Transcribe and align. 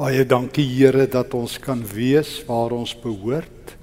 Baie 0.00 0.22
dankie 0.24 0.64
Here 0.64 1.02
dat 1.12 1.34
ons 1.36 1.58
kan 1.60 1.82
wees 1.84 2.38
waar 2.48 2.72
ons 2.72 2.94
behoort. 3.02 3.74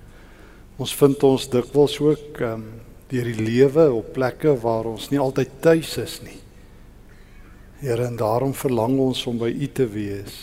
Ons 0.82 0.96
vind 0.98 1.26
ons 1.28 1.46
dikwels 1.54 2.00
ook 2.02 2.42
um, 2.42 2.64
deur 3.12 3.30
die 3.30 3.46
lewe 3.46 3.86
op 3.94 4.10
plekke 4.16 4.56
waar 4.64 4.90
ons 4.90 5.12
nie 5.12 5.22
altyd 5.22 5.54
tuis 5.62 5.94
is 6.02 6.18
nie. 6.26 6.40
Here 7.84 8.10
en 8.10 8.18
daarom 8.18 8.58
verlang 8.58 8.98
ons 8.98 9.22
om 9.30 9.38
by 9.38 9.52
U 9.54 9.70
te 9.70 9.86
wees. 9.94 10.42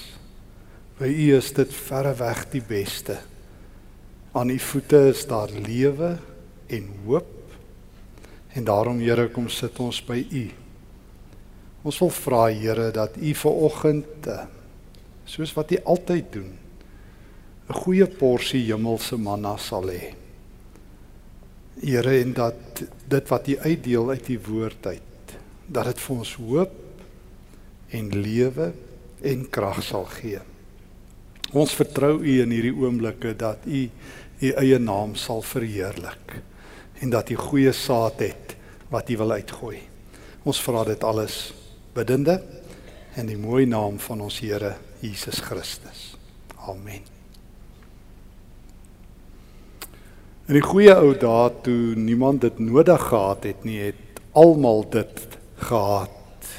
By 1.02 1.10
U 1.10 1.28
is 1.40 1.50
dit 1.58 1.74
verre 1.74 2.14
weg 2.22 2.46
die 2.54 2.62
beste. 2.62 3.18
Aan 4.30 4.54
U 4.54 4.58
voete 4.70 5.08
is 5.10 5.26
daar 5.26 5.50
lewe 5.50 6.14
en 6.70 6.90
hoop. 7.02 7.38
En 8.54 8.70
daarom 8.70 9.02
Here 9.02 9.26
kom 9.26 9.50
sit 9.50 9.82
ons 9.82 10.04
by 10.06 10.22
U. 10.22 10.48
Ons 11.82 12.04
wil 12.06 12.18
vra 12.22 12.44
Here 12.54 12.92
dat 12.94 13.18
U 13.18 13.40
ver 13.42 13.64
oggend 13.72 14.30
uh, 14.30 14.44
soos 15.24 15.54
wat 15.56 15.70
hy 15.70 15.80
altyd 15.84 16.32
doen 16.32 16.52
'n 17.68 17.72
goeie 17.72 18.06
porsie 18.06 18.64
hemelse 18.66 19.16
manna 19.16 19.56
sal 19.56 19.88
hê. 19.88 20.12
Here 21.80 22.20
en 22.20 22.32
dat 22.32 22.82
dit 23.08 23.28
wat 23.28 23.46
hy 23.46 23.56
uitdeel 23.56 24.10
uit 24.10 24.26
die 24.26 24.38
woord 24.38 24.86
uit 24.86 25.36
dat 25.66 25.86
dit 25.86 26.00
vir 26.00 26.16
ons 26.16 26.34
hoop 26.34 26.74
en 27.88 28.10
lewe 28.10 28.72
en 29.22 29.48
krag 29.50 29.82
sal 29.82 30.04
gee. 30.04 30.40
Ons 31.52 31.74
vertrou 31.74 32.18
u 32.20 32.40
in 32.42 32.50
hierdie 32.50 32.74
oomblikke 32.74 33.34
dat 33.36 33.64
u 33.66 33.88
u 34.40 34.50
eie 34.60 34.78
naam 34.78 35.14
sal 35.16 35.40
verheerlik 35.42 36.42
en 37.00 37.10
dat 37.10 37.30
u 37.30 37.36
goeie 37.38 37.72
saad 37.72 38.20
het 38.20 38.56
wat 38.90 39.08
u 39.08 39.16
wil 39.16 39.32
uitgooi. 39.32 39.78
Ons 40.44 40.60
vra 40.60 40.84
dit 40.84 41.04
alles 41.04 41.54
bidende 41.94 42.42
in 43.14 43.28
die 43.30 43.38
mooi 43.38 43.62
naam 43.66 43.98
van 44.02 44.24
ons 44.24 44.40
Here 44.42 44.74
Jesus 45.04 45.38
Christus. 45.44 46.14
Amen. 46.66 47.04
In 50.48 50.58
die 50.58 50.64
goeie 50.64 50.92
ou 50.98 51.14
dae 51.16 51.52
toe 51.64 51.94
niemand 51.96 52.42
dit 52.44 52.58
nodig 52.60 53.06
gehad 53.08 53.46
het 53.46 53.62
nie, 53.64 53.78
het 53.92 54.20
almal 54.36 54.82
dit 54.92 55.38
gehad. 55.62 56.50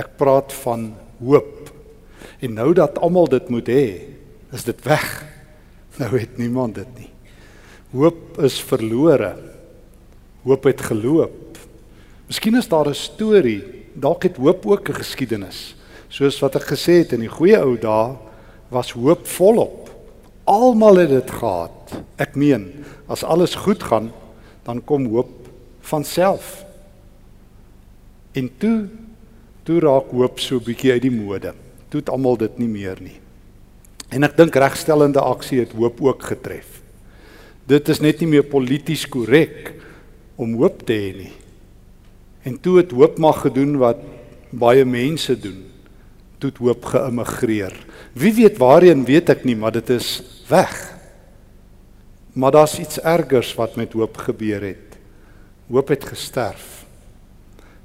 Ek 0.00 0.16
praat 0.18 0.54
van 0.64 0.88
hoop. 1.20 1.70
En 2.40 2.56
nou 2.56 2.72
dat 2.74 2.98
almal 3.04 3.28
dit 3.30 3.52
moet 3.52 3.68
hê, 3.70 3.86
is 4.54 4.66
dit 4.66 4.84
weg. 4.88 5.06
Nou 5.94 6.10
het 6.16 6.40
niemand 6.40 6.74
dit 6.74 6.88
nie. 6.98 7.10
Hoop 7.92 8.40
is 8.42 8.56
verlore. 8.66 9.36
Hoop 10.42 10.64
het 10.66 10.80
geloop. 10.82 11.60
Miskien 12.26 12.56
is 12.58 12.66
daar 12.66 12.88
'n 12.90 12.98
storie, 12.98 13.83
dalk 13.94 14.22
het 14.22 14.36
hoop 14.36 14.66
ook 14.66 14.88
'n 14.88 15.00
geskiedenis 15.00 15.74
soos 16.14 16.38
wat 16.42 16.56
ek 16.60 16.68
gesê 16.74 17.02
het 17.02 17.12
in 17.12 17.24
die 17.24 17.32
goeie 17.32 17.58
ou 17.58 17.74
dae 17.80 18.14
was 18.72 18.92
hoop 18.94 19.26
volop. 19.26 19.90
Almal 20.44 20.96
het 20.96 21.12
dit 21.12 21.30
gehad. 21.30 21.94
Ek 22.20 22.36
meen, 22.36 22.68
as 23.08 23.24
alles 23.24 23.54
goed 23.54 23.82
gaan, 23.82 24.10
dan 24.66 24.82
kom 24.84 25.06
hoop 25.12 25.32
van 25.80 26.04
self. 26.04 26.64
En 28.34 28.50
toe 28.58 28.88
toe 29.64 29.80
raak 29.80 30.10
hoop 30.12 30.40
so 30.44 30.60
bietjie 30.60 30.92
uit 30.92 31.04
die 31.06 31.12
mode. 31.14 31.54
Toe 31.88 32.02
het 32.02 32.10
almal 32.12 32.36
dit 32.36 32.58
nie 32.60 32.68
meer 32.68 32.98
nie. 33.00 33.16
En 34.12 34.26
ek 34.26 34.36
dink 34.36 34.56
regstellende 34.60 35.22
aksie 35.24 35.62
het 35.62 35.72
hoop 35.72 36.02
ook 36.04 36.26
getref. 36.28 36.82
Dit 37.64 37.88
is 37.88 38.02
net 38.04 38.20
nie 38.20 38.28
meer 38.28 38.44
polities 38.44 39.06
korrek 39.08 39.72
om 40.36 40.58
hoop 40.60 40.84
te 40.84 40.92
hê 40.92 41.14
nie. 41.16 41.32
En 42.44 42.60
toe 42.60 42.76
het 42.76 42.92
hoop 42.92 43.18
maar 43.18 43.40
gedoen 43.40 43.76
wat 43.80 44.02
baie 44.50 44.84
mense 44.84 45.34
doen 45.40 45.64
toe 46.38 46.52
hoop 46.58 46.84
geïmmigreer. 46.92 47.72
Wie 48.12 48.34
weet 48.36 48.58
waarheen 48.60 49.04
weet 49.08 49.30
ek 49.32 49.44
nie, 49.48 49.56
maar 49.56 49.72
dit 49.72 49.88
is 49.94 50.18
weg. 50.50 50.72
Maar 52.34 52.52
daar's 52.52 52.78
iets 52.82 53.00
ergers 53.00 53.54
wat 53.56 53.78
met 53.80 53.94
hoop 53.96 54.18
gebeur 54.26 54.60
het. 54.60 54.98
Hoop 55.70 55.88
het 55.88 56.04
gesterf. 56.04 56.82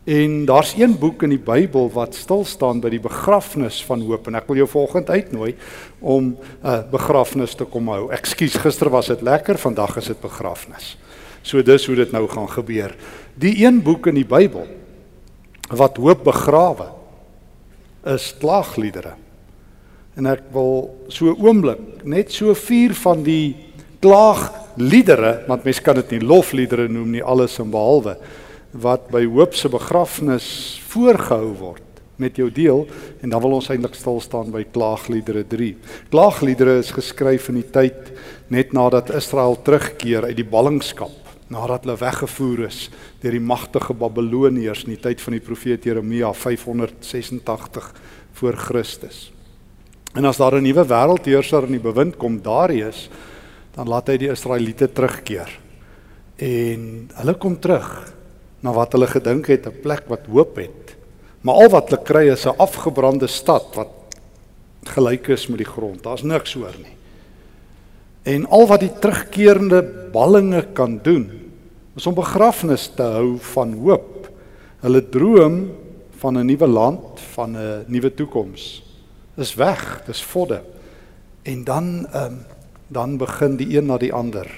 En 0.10 0.46
daar's 0.50 0.74
een 0.78 0.98
boek 0.98 1.24
in 1.24 1.36
die 1.36 1.44
Bybel 1.44 1.92
wat 1.94 2.18
stil 2.18 2.42
staan 2.46 2.80
by 2.82 2.90
die 2.90 3.04
begrafnis 3.04 3.84
van 3.86 4.02
hoop 4.02 4.28
en 4.28 4.40
ek 4.40 4.48
wil 4.50 4.64
jou 4.64 4.68
volgende 4.72 5.14
uitnooi 5.14 5.54
om 6.00 6.34
'n 6.34 6.38
uh, 6.66 6.82
begrafnis 6.92 7.54
te 7.54 7.64
kom 7.64 7.88
hou. 7.88 8.10
Ekskuus, 8.12 8.58
gister 8.58 8.90
was 8.90 9.08
dit 9.08 9.22
lekker, 9.22 9.58
vandag 9.58 9.98
is 9.98 10.08
dit 10.08 10.20
begrafnis. 10.20 10.98
So 11.42 11.62
dis 11.64 11.86
hoe 11.86 11.96
dit 11.96 12.12
nou 12.12 12.28
gaan 12.28 12.50
gebeur. 12.50 12.96
Die 13.40 13.56
een 13.64 13.80
boek 13.84 14.10
in 14.12 14.20
die 14.20 14.28
Bybel 14.28 14.68
wat 15.70 16.00
hoop 16.02 16.24
begrawe 16.26 16.90
is 18.10 18.32
klaagliedere. 18.42 19.14
En 20.18 20.28
ek 20.28 20.48
wil 20.52 20.90
so 21.14 21.36
oomblik 21.38 22.02
net 22.10 22.34
so 22.34 22.56
vier 22.58 22.96
van 22.98 23.22
die 23.24 23.54
klaagliedere, 24.04 25.44
want 25.48 25.68
mense 25.68 25.84
kan 25.86 26.00
dit 26.02 26.16
nie 26.16 26.26
lofliedere 26.26 26.88
noem 26.92 27.14
nie, 27.14 27.24
alles 27.24 27.60
en 27.62 27.70
behalwe 27.72 28.18
wat 28.70 29.08
by 29.10 29.24
Hoop 29.26 29.56
se 29.58 29.70
begrafnis 29.72 30.48
voorgehou 30.92 31.54
word 31.58 32.02
met 32.22 32.38
jou 32.38 32.50
deel 32.54 32.84
en 33.24 33.32
dan 33.32 33.42
wil 33.42 33.56
ons 33.58 33.70
eintlik 33.72 33.96
stil 33.98 34.20
staan 34.22 34.52
by 34.54 34.62
klaagliedere 34.76 35.46
3. 35.50 35.72
Klaagliedere 36.12 36.76
is 36.84 36.92
geskryf 36.94 37.48
in 37.50 37.62
die 37.62 37.70
tyd 37.74 38.12
net 38.54 38.76
nadat 38.78 39.10
Israel 39.16 39.58
terugkeer 39.66 40.28
uit 40.30 40.38
die 40.38 40.46
ballingskap 40.46 41.29
nadat 41.50 41.84
hulle 41.86 41.98
weggevoer 41.98 42.68
is 42.68 42.90
deur 43.22 43.36
die 43.36 43.44
magtige 43.44 43.94
Babiloniërs 43.98 44.86
in 44.86 44.94
die 44.94 45.02
tyd 45.02 45.22
van 45.22 45.36
die 45.36 45.44
profeet 45.44 45.84
Jeremia 45.84 46.32
586 46.34 47.92
voor 48.40 48.58
Christus. 48.58 49.32
En 50.14 50.26
as 50.26 50.38
daar 50.38 50.56
'n 50.56 50.64
nuwe 50.64 50.86
wêreldheerser 50.86 51.66
in 51.66 51.78
die 51.78 51.88
bewind 51.92 52.18
kom, 52.18 52.42
Darius, 52.42 53.10
dan 53.76 53.88
laat 53.88 54.08
hy 54.08 54.18
die 54.18 54.32
Israeliete 54.32 54.92
terugkeer. 54.92 55.60
En 56.38 57.10
hulle 57.14 57.34
kom 57.34 57.60
terug 57.60 58.14
na 58.62 58.74
wat 58.74 58.94
hulle 58.94 59.08
gedink 59.08 59.48
het 59.48 59.68
'n 59.68 59.82
plek 59.82 60.08
wat 60.08 60.26
hoop 60.28 60.56
het. 60.56 60.96
Maar 61.42 61.56
al 61.56 61.70
wat 61.70 61.90
hulle 61.90 62.04
kry 62.04 62.30
is 62.30 62.46
'n 62.46 62.58
afgebrande 62.58 63.28
stad 63.28 63.76
wat 63.76 63.90
gelyk 64.84 65.28
is 65.28 65.48
met 65.48 65.58
die 65.58 65.72
grond. 65.72 66.04
Daar's 66.04 66.24
niks 66.24 66.56
oor 66.56 66.76
nie. 66.78 66.96
En 68.24 68.46
al 68.48 68.68
wat 68.68 68.80
die 68.80 68.94
terugkerende 69.00 69.82
ballinge 70.12 70.68
kan 70.74 71.00
doen, 71.04 71.39
is 72.00 72.08
om 72.08 72.16
begrafnis 72.16 72.88
te 72.96 73.04
hou 73.04 73.36
van 73.54 73.74
hoop. 73.76 74.30
Hulle 74.80 75.02
droom 75.12 75.58
van 76.22 76.38
'n 76.38 76.46
nuwe 76.46 76.68
land, 76.68 77.20
van 77.36 77.58
'n 77.58 77.84
nuwe 77.88 78.14
toekoms 78.14 78.84
is 79.36 79.56
weg, 79.56 80.04
dis 80.06 80.24
vodde. 80.24 80.62
En 81.44 81.64
dan 81.64 82.08
ehm 82.12 82.24
um, 82.24 82.46
dan 82.92 83.18
begin 83.18 83.56
die 83.56 83.78
een 83.78 83.86
na 83.86 83.98
die 83.98 84.14
ander 84.14 84.50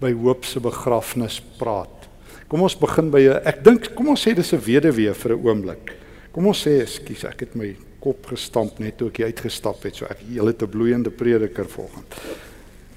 by 0.00 0.12
hoop 0.12 0.44
se 0.44 0.60
begrafnis 0.60 1.42
praat. 1.58 2.08
Kom 2.48 2.62
ons 2.62 2.78
begin 2.78 3.10
by 3.10 3.20
'n 3.20 3.40
ek 3.44 3.64
dink 3.64 3.94
kom 3.94 4.08
ons 4.08 4.26
sê 4.26 4.34
dis 4.34 4.52
'n 4.52 4.64
weduwee 4.64 5.14
vir 5.14 5.32
'n 5.32 5.46
oomblik. 5.46 5.96
Kom 6.32 6.46
ons 6.46 6.66
sê 6.66 6.80
ekskuus, 6.80 7.24
ek 7.24 7.40
het 7.40 7.54
my 7.54 7.76
kop 8.00 8.26
gestamp 8.26 8.78
net 8.78 8.96
toe 8.96 9.08
ek 9.08 9.20
uitgestap 9.20 9.82
het, 9.82 9.96
so 9.96 10.04
ek 10.04 10.18
hele 10.28 10.52
te 10.52 10.66
bloeiende 10.66 11.10
prediker 11.10 11.68
volgens. 11.68 12.06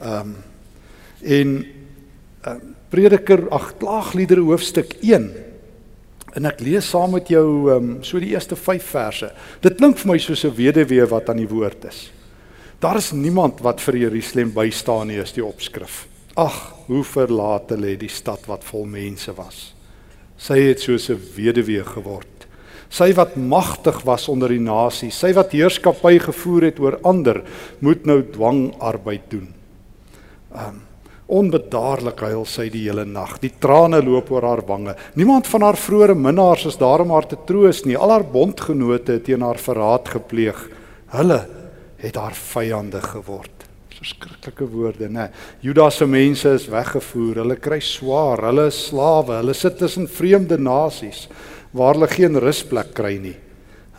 Ehm 0.01 0.19
um, 0.19 0.35
en 1.22 1.66
Prediker 2.89 3.47
ag 3.51 3.73
klaagliedere 3.81 4.41
hoofstuk 4.47 4.93
1. 5.01 5.27
En 6.37 6.45
ek 6.45 6.61
lees 6.61 6.89
saam 6.89 7.15
met 7.17 7.29
jou 7.31 7.47
um, 7.73 7.89
so 8.05 8.19
die 8.21 8.33
eerste 8.35 8.55
5 8.55 8.91
verse. 8.93 9.31
Dit 9.63 9.79
klink 9.79 9.97
vir 9.97 10.11
my 10.11 10.17
soos 10.21 10.45
'n 10.45 10.55
weduwee 10.55 11.05
wat 11.09 11.29
aan 11.29 11.41
die 11.41 11.49
woord 11.49 11.85
is. 11.89 12.11
Daar 12.79 12.97
is 12.97 13.11
niemand 13.11 13.61
wat 13.65 13.81
vir 13.81 13.97
Jerusalem 13.97 14.53
bystaan 14.53 15.07
nie, 15.07 15.17
is 15.17 15.33
die 15.33 15.45
opskrif. 15.45 16.05
Ag, 16.37 16.73
hoe 16.87 17.03
verlate 17.03 17.75
lê 17.75 17.97
die 17.97 18.11
stad 18.11 18.45
wat 18.45 18.63
vol 18.63 18.85
mense 18.85 19.33
was. 19.33 19.73
Sy 20.37 20.59
het 20.69 20.79
soos 20.79 21.09
'n 21.09 21.19
weduwee 21.35 21.83
geword. 21.83 22.47
Sy 22.89 23.13
wat 23.13 23.35
magtig 23.35 24.01
was 24.05 24.29
onder 24.29 24.49
die 24.49 24.61
nasie, 24.63 25.11
sy 25.11 25.33
wat 25.33 25.51
heerskappy 25.51 26.19
gevoer 26.19 26.61
het 26.61 26.79
oor 26.79 26.99
ander, 27.03 27.43
moet 27.79 28.05
nou 28.05 28.21
dwangarbeid 28.21 29.29
doen. 29.29 29.53
Um 30.53 30.87
Onbedaarlik 31.27 32.21
huil 32.24 32.45
sy 32.47 32.69
die 32.71 32.85
hele 32.85 33.03
nag. 33.06 33.33
Die 33.44 33.51
trane 33.59 34.00
loop 34.03 34.29
oor 34.31 34.45
haar 34.47 34.63
wange. 34.68 34.94
Niemand 35.19 35.47
van 35.51 35.65
haar 35.65 35.77
vroeëre 35.79 36.15
minnaars 36.15 36.69
is 36.69 36.79
daar 36.79 37.03
om 37.03 37.12
haar 37.12 37.27
te 37.27 37.39
troos 37.50 37.83
nie. 37.83 37.97
Al 38.00 38.13
haar 38.15 38.24
bondgenote 38.31 39.18
het 39.18 39.25
teen 39.27 39.44
haar 39.44 39.59
verraad 39.59 40.07
gepleeg. 40.15 40.62
Hulle 41.12 41.41
het 42.00 42.15
haar 42.15 42.38
vyande 42.38 43.01
geword. 43.03 43.65
Verskriklike 43.97 44.69
woorde, 44.71 45.09
né? 45.09 45.25
Judas 45.65 45.97
se 46.00 46.07
mense 46.07 46.53
is 46.56 46.69
weggevoer. 46.71 47.41
Hulle 47.44 47.59
kry 47.59 47.81
swaar. 47.83 48.45
Hulle 48.47 48.69
is 48.71 48.79
slawe. 48.88 49.41
Hulle 49.41 49.57
sit 49.57 49.77
tussen 49.81 50.07
vreemde 50.07 50.56
nasies 50.57 51.25
waar 51.75 51.97
hulle 51.97 52.07
geen 52.07 52.39
rusplek 52.39 52.94
kry 52.95 53.18
nie. 53.19 53.35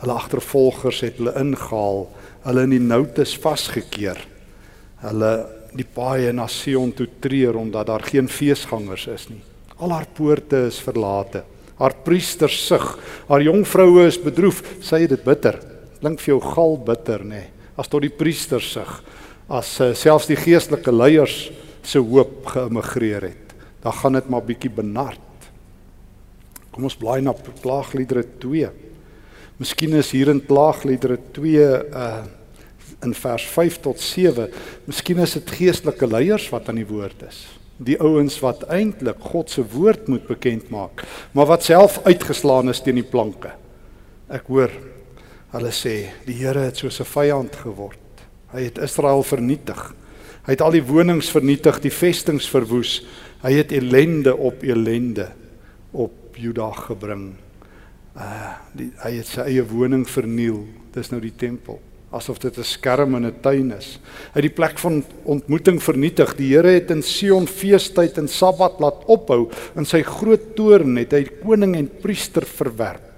Hulle 0.01 0.17
agtervolgers 0.17 1.03
het 1.05 1.21
hulle 1.21 1.35
ingehaal. 1.37 2.07
Hulle 2.47 2.65
in 2.65 2.73
die 2.73 2.81
noutes 2.81 3.37
vasgekeer. 3.37 4.17
Hulle 5.05 5.58
die 5.75 5.85
paaie 5.85 6.31
na 6.33 6.47
Sion 6.47 6.91
toe 6.95 7.07
treur 7.21 7.59
omdat 7.59 7.87
daar 7.87 8.03
geen 8.05 8.27
feesgangers 8.27 9.07
is 9.07 9.29
nie. 9.29 9.41
Al 9.79 9.93
haar 9.95 10.07
poorte 10.13 10.65
is 10.67 10.79
verlate. 10.83 11.43
Haar 11.79 11.95
priesters 12.03 12.57
sug. 12.67 12.97
Haar 13.29 13.43
jong 13.45 13.63
vroue 13.67 14.07
is 14.07 14.19
bedroef. 14.19 14.63
Sy 14.83 15.05
het 15.05 15.13
dit 15.15 15.23
bitter. 15.23 15.59
Klink 16.01 16.19
vir 16.19 16.35
jou 16.35 16.41
gal 16.43 16.77
bitter, 16.83 17.23
nê? 17.23 17.45
as 17.79 17.87
tot 17.87 18.03
die 18.03 18.13
priesters 18.13 18.73
sig, 18.75 18.89
as 19.49 19.71
uh, 19.81 19.93
selfs 19.97 20.27
die 20.29 20.37
geestelike 20.39 20.91
leiers 20.91 21.47
se 21.85 22.01
hoop 22.03 22.49
geëmigreer 22.51 23.29
het. 23.31 23.55
Dan 23.79 23.95
gaan 23.95 24.17
dit 24.17 24.27
maar 24.31 24.43
bietjie 24.45 24.71
benard. 24.73 25.47
Kom 26.73 26.85
ons 26.89 26.97
blaai 26.99 27.21
na 27.23 27.33
Klaagliedere 27.33 28.25
2. 28.43 28.67
Miskien 29.59 29.95
is 29.99 30.11
hier 30.15 30.31
in 30.31 30.43
Klaagliedere 30.43 31.19
2 31.37 31.63
uh 31.69 32.11
in 33.05 33.13
vers 33.15 33.45
5 33.47 33.79
tot 33.85 34.01
7, 34.03 34.49
miskien 34.89 35.21
is 35.23 35.37
dit 35.37 35.55
geestelike 35.59 36.07
leiers 36.09 36.49
wat 36.51 36.69
aan 36.69 36.81
die 36.81 36.87
woord 36.87 37.23
is. 37.29 37.45
Die 37.79 37.95
ouens 38.03 38.35
wat 38.43 38.65
eintlik 38.67 39.21
God 39.31 39.51
se 39.53 39.63
woord 39.71 40.09
moet 40.11 40.25
bekend 40.27 40.67
maak, 40.73 41.05
maar 41.31 41.47
wat 41.47 41.63
self 41.63 42.01
uitgeslaan 42.03 42.71
is 42.71 42.83
teen 42.83 42.99
die 42.99 43.07
planke. 43.07 43.53
Ek 44.27 44.51
hoor 44.51 44.73
hulle 45.53 45.71
sê 45.73 46.11
die 46.27 46.35
Here 46.41 46.67
het 46.67 46.77
soos 46.77 46.99
'n 46.99 47.07
vyand 47.07 47.55
geword. 47.55 48.05
Hy 48.51 48.63
het 48.67 48.77
Israel 48.77 49.23
vernietig. 49.23 49.95
Hy 50.45 50.51
het 50.51 50.61
al 50.61 50.71
die 50.71 50.83
wonings 50.83 51.29
vernietig, 51.29 51.79
die 51.79 51.93
vestings 51.93 52.49
verwoes. 52.49 53.05
Hy 53.41 53.53
het 53.53 53.71
ellende 53.71 54.35
op 54.35 54.63
ellende 54.63 55.31
op 55.91 56.35
Juda 56.35 56.71
gebring. 56.71 57.35
Uh 58.15 58.53
die, 58.73 58.91
hy 59.03 59.11
het 59.17 59.27
sy 59.27 59.41
eie 59.41 59.63
woning 59.63 60.07
verniel. 60.09 60.67
Dis 60.93 61.09
nou 61.11 61.21
die 61.21 61.35
tempel 61.35 61.79
asof 62.11 62.39
dit 62.39 62.57
'n 62.57 62.63
skerm 62.63 63.15
in 63.15 63.25
'n 63.25 63.41
tuin 63.41 63.71
is. 63.71 63.99
Het 64.33 64.41
die 64.41 64.53
plek 64.53 64.77
van 64.79 65.03
ontmoeting 65.23 65.83
vernietig. 65.83 66.35
Die 66.35 66.55
Here 66.55 66.69
het 66.69 66.91
in 66.91 67.03
Sion 67.03 67.47
feestyd 67.47 68.17
en 68.17 68.27
Sabbat 68.27 68.79
laat 68.79 69.05
ophou. 69.05 69.49
In 69.75 69.85
sy 69.85 70.01
groot 70.01 70.55
toorn 70.55 70.95
het 70.95 71.11
hy 71.11 71.23
koning 71.23 71.75
en 71.75 71.89
priester 72.01 72.45
verwerp. 72.45 73.09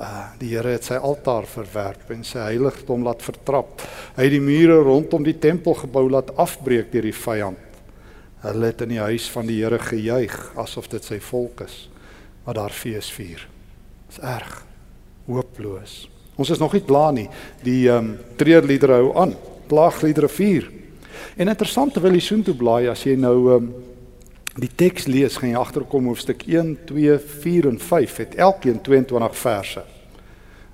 Uh, 0.00 0.28
die 0.38 0.48
Here 0.48 0.68
het 0.68 0.84
sy 0.84 0.94
altaar 0.94 1.46
verwerp 1.46 2.10
en 2.10 2.24
sy 2.24 2.38
heiligdom 2.38 3.02
laat 3.02 3.22
vertrap. 3.22 3.80
Hy 4.16 4.22
het 4.22 4.34
die 4.34 4.40
mure 4.40 4.82
rondom 4.82 5.22
die 5.22 5.38
tempelgebou 5.38 6.10
laat 6.10 6.36
afbreek 6.36 6.92
deur 6.92 7.02
die 7.02 7.12
vyand. 7.12 7.58
Hulle 8.44 8.66
het 8.66 8.82
in 8.84 8.88
die 8.88 9.00
huis 9.00 9.30
van 9.30 9.46
die 9.46 9.62
Here 9.62 9.78
gejuig 9.78 10.52
asof 10.56 10.88
dit 10.88 11.04
sy 11.04 11.18
volk 11.18 11.60
is 11.60 11.88
wat 12.44 12.54
daar 12.56 12.70
fees 12.70 13.10
vier. 13.10 13.48
Dis 14.08 14.20
erg. 14.22 14.64
Hooploos. 15.26 16.15
Ons 16.36 16.50
is 16.52 16.60
nog 16.60 16.74
nie 16.76 16.84
klaar 16.84 17.12
nie. 17.16 17.28
Die 17.64 17.88
ehm 17.88 18.12
um, 18.12 18.16
treurliedere 18.36 19.00
hou 19.00 19.12
aan. 19.16 19.34
Klaagliedere 19.68 20.28
4. 20.28 20.70
En 21.36 21.48
interessant 21.48 21.92
terwyl 21.92 22.16
jy 22.18 22.24
soontoe 22.24 22.54
blaai 22.54 22.88
as 22.92 23.04
jy 23.06 23.16
nou 23.16 23.36
ehm 23.54 23.68
um, 23.68 23.74
die 24.56 24.70
teks 24.72 25.04
lees, 25.04 25.34
gaan 25.36 25.50
jy 25.50 25.58
agterkom 25.60 26.06
hoofstuk 26.08 26.46
1, 26.48 26.70
2, 26.88 27.18
4 27.42 27.66
en 27.68 27.76
5 27.76 28.16
het 28.22 28.36
elkeen 28.40 28.78
22 28.80 29.36
verse. 29.36 29.82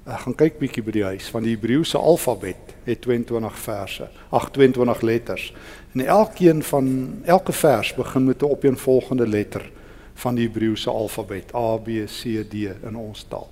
Ek 0.07 0.21
gaan 0.23 0.37
kyk 0.39 0.61
bietjie 0.61 0.85
by 0.87 0.95
die 0.95 1.05
huis 1.07 1.27
van 1.35 1.43
die 1.43 1.57
Hebreëse 1.57 1.99
alfabet 1.99 2.77
het 2.87 3.03
22 3.03 3.59
verse, 3.59 4.07
ag 4.31 4.49
22 4.55 5.03
letters. 5.03 5.49
En 5.95 6.07
elkeen 6.07 6.63
van 6.63 6.87
elke 7.27 7.53
vers 7.53 7.95
begin 7.95 8.25
met 8.31 8.43
'n 8.43 8.51
opeenvolgende 8.55 9.27
letter 9.27 9.71
van 10.15 10.35
die 10.35 10.47
Hebreëse 10.47 10.91
alfabet 10.91 11.55
A 11.55 11.77
B 11.77 12.07
C 12.07 12.43
D 12.49 12.71
in 12.87 12.97
ons 12.97 13.27
taal. 13.29 13.51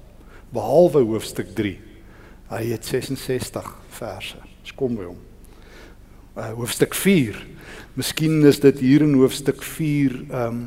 Behalwe 0.51 1.03
hoofstuk 1.03 1.55
3 1.55 1.90
Hy 2.51 2.65
het 2.73 2.87
66 2.87 3.67
verse. 3.95 4.39
Ons 4.61 4.75
kom 4.75 4.97
by 4.99 5.07
hom. 5.07 5.19
Uh 6.35 6.51
hoofstuk 6.59 6.97
4. 6.99 7.39
Miskien 7.95 8.43
is 8.49 8.59
dit 8.63 8.83
hier 8.83 9.05
in 9.07 9.15
hoofstuk 9.21 9.63
4 9.63 10.17
ehm 10.31 10.47
um, 10.47 10.63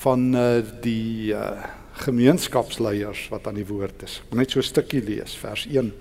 van 0.00 0.26
uh 0.36 0.60
die 0.84 1.32
uh 1.32 1.64
gemeenskapsleiers 2.00 3.26
wat 3.32 3.48
aan 3.48 3.58
die 3.60 3.66
woord 3.68 4.04
is. 4.06 4.20
Ek 4.28 4.36
net 4.36 4.52
so 4.52 4.60
'n 4.60 4.68
stukkie 4.68 5.02
lees, 5.04 5.36
vers 5.36 5.66
1. 5.66 5.92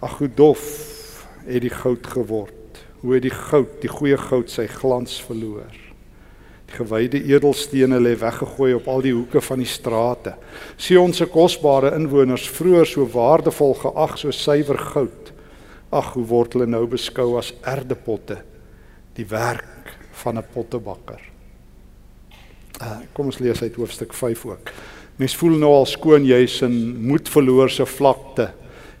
Ag 0.00 0.18
hoe 0.18 0.28
dof 0.28 0.62
het 1.44 1.62
die 1.62 1.72
goud 1.72 2.06
geword. 2.06 2.84
Hoe 3.00 3.14
het 3.14 3.22
die 3.22 3.34
goud, 3.34 3.80
die 3.80 3.92
goeie 3.92 4.16
goud 4.16 4.50
sy 4.50 4.66
glans 4.66 5.20
verloor. 5.20 5.85
Gewyde 6.76 7.20
edelstene 7.24 7.98
lê 8.00 8.12
weggegooi 8.20 8.74
op 8.76 8.88
al 8.92 9.04
die 9.06 9.14
hoeke 9.16 9.40
van 9.40 9.62
die 9.62 9.68
strate. 9.70 10.34
Sion 10.76 11.14
se 11.16 11.26
kosbare 11.32 11.94
inwoners, 11.96 12.48
vroeër 12.52 12.88
so 12.90 13.06
waardevol 13.12 13.74
geag 13.80 14.18
so 14.20 14.34
suiwer 14.34 14.78
goud. 14.92 15.32
Ag, 15.90 16.12
hoe 16.16 16.26
word 16.28 16.56
hulle 16.56 16.66
nou 16.68 16.84
beskou 16.90 17.36
as 17.40 17.54
erdepotte, 17.64 18.42
die 19.16 19.26
werk 19.30 19.96
van 20.22 20.38
'n 20.38 20.44
pottebakker. 20.52 21.20
Uh, 22.82 22.98
kom 23.12 23.26
ons 23.26 23.38
lees 23.38 23.62
uit 23.62 23.74
hoofstuk 23.74 24.12
5 24.12 24.44
ook. 24.46 24.72
Mens 25.16 25.36
voel 25.36 25.56
nou 25.56 25.72
al 25.72 25.86
skoon 25.86 26.24
jy's 26.24 26.60
in 26.62 27.00
moedverloorse 27.08 27.86
vlakte 27.86 28.50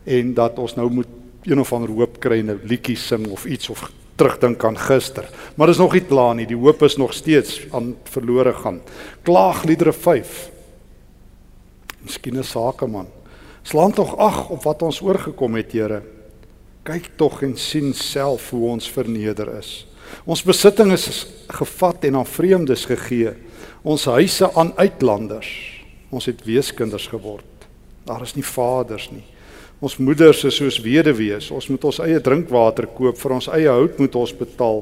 en 0.04 0.34
dat 0.34 0.58
ons 0.58 0.74
nou 0.74 0.88
moet 0.90 1.08
een 1.44 1.60
of 1.60 1.72
ander 1.72 1.90
hoop 1.90 2.20
kry 2.20 2.38
en 2.38 2.50
'n 2.50 2.60
liedjie 2.64 2.96
sing 2.96 3.26
of 3.28 3.44
iets 3.44 3.68
of 3.68 3.90
terugdink 4.16 4.64
aan 4.64 4.78
gister. 4.78 5.28
Maar 5.54 5.70
dis 5.70 5.80
nog 5.80 5.92
nie 5.92 6.04
klaar 6.04 6.34
nie. 6.34 6.46
Die 6.48 6.58
hoop 6.58 6.82
is 6.82 6.96
nog 6.96 7.14
steeds 7.14 7.60
aan 7.72 7.94
verlore 8.10 8.52
gaan. 8.52 8.80
Klaagliedere 9.22 9.92
5. 9.92 10.50
Miskien 12.02 12.38
'n 12.38 12.44
sakeman. 12.44 13.06
Slaan 13.62 13.92
tog 13.92 14.16
ag 14.16 14.48
op 14.48 14.62
wat 14.62 14.82
ons 14.82 15.00
oorgekom 15.00 15.54
het, 15.54 15.72
Here. 15.72 16.02
Kyk 16.82 17.10
tog 17.16 17.42
en 17.42 17.56
sien 17.56 17.94
self 17.94 18.50
hoe 18.50 18.68
ons 18.68 18.90
verneder 18.90 19.58
is. 19.58 19.86
Ons 20.24 20.42
besitting 20.42 20.92
is 20.92 21.26
gevat 21.48 22.04
en 22.04 22.16
aan 22.16 22.26
vreemdes 22.26 22.84
gegee. 22.84 23.32
Ons 23.82 24.04
huise 24.04 24.52
aan 24.54 24.72
uitlanders. 24.76 25.50
Ons 26.10 26.26
het 26.30 26.44
weeskinders 26.44 27.06
geword. 27.06 27.66
Daar 28.04 28.22
is 28.22 28.34
nie 28.34 28.44
vaders 28.44 29.10
nie. 29.10 29.24
Ons 29.86 30.00
moeders 30.02 30.40
is 30.48 30.56
soos 30.58 30.80
weduwees. 30.82 31.52
Ons 31.54 31.68
moet 31.70 31.84
ons 31.86 32.00
eie 32.02 32.18
drinkwater 32.18 32.88
koop, 32.90 33.18
vir 33.20 33.34
ons 33.36 33.46
eie 33.54 33.70
hout 33.70 34.00
moet 34.02 34.16
ons 34.18 34.32
betaal. 34.34 34.80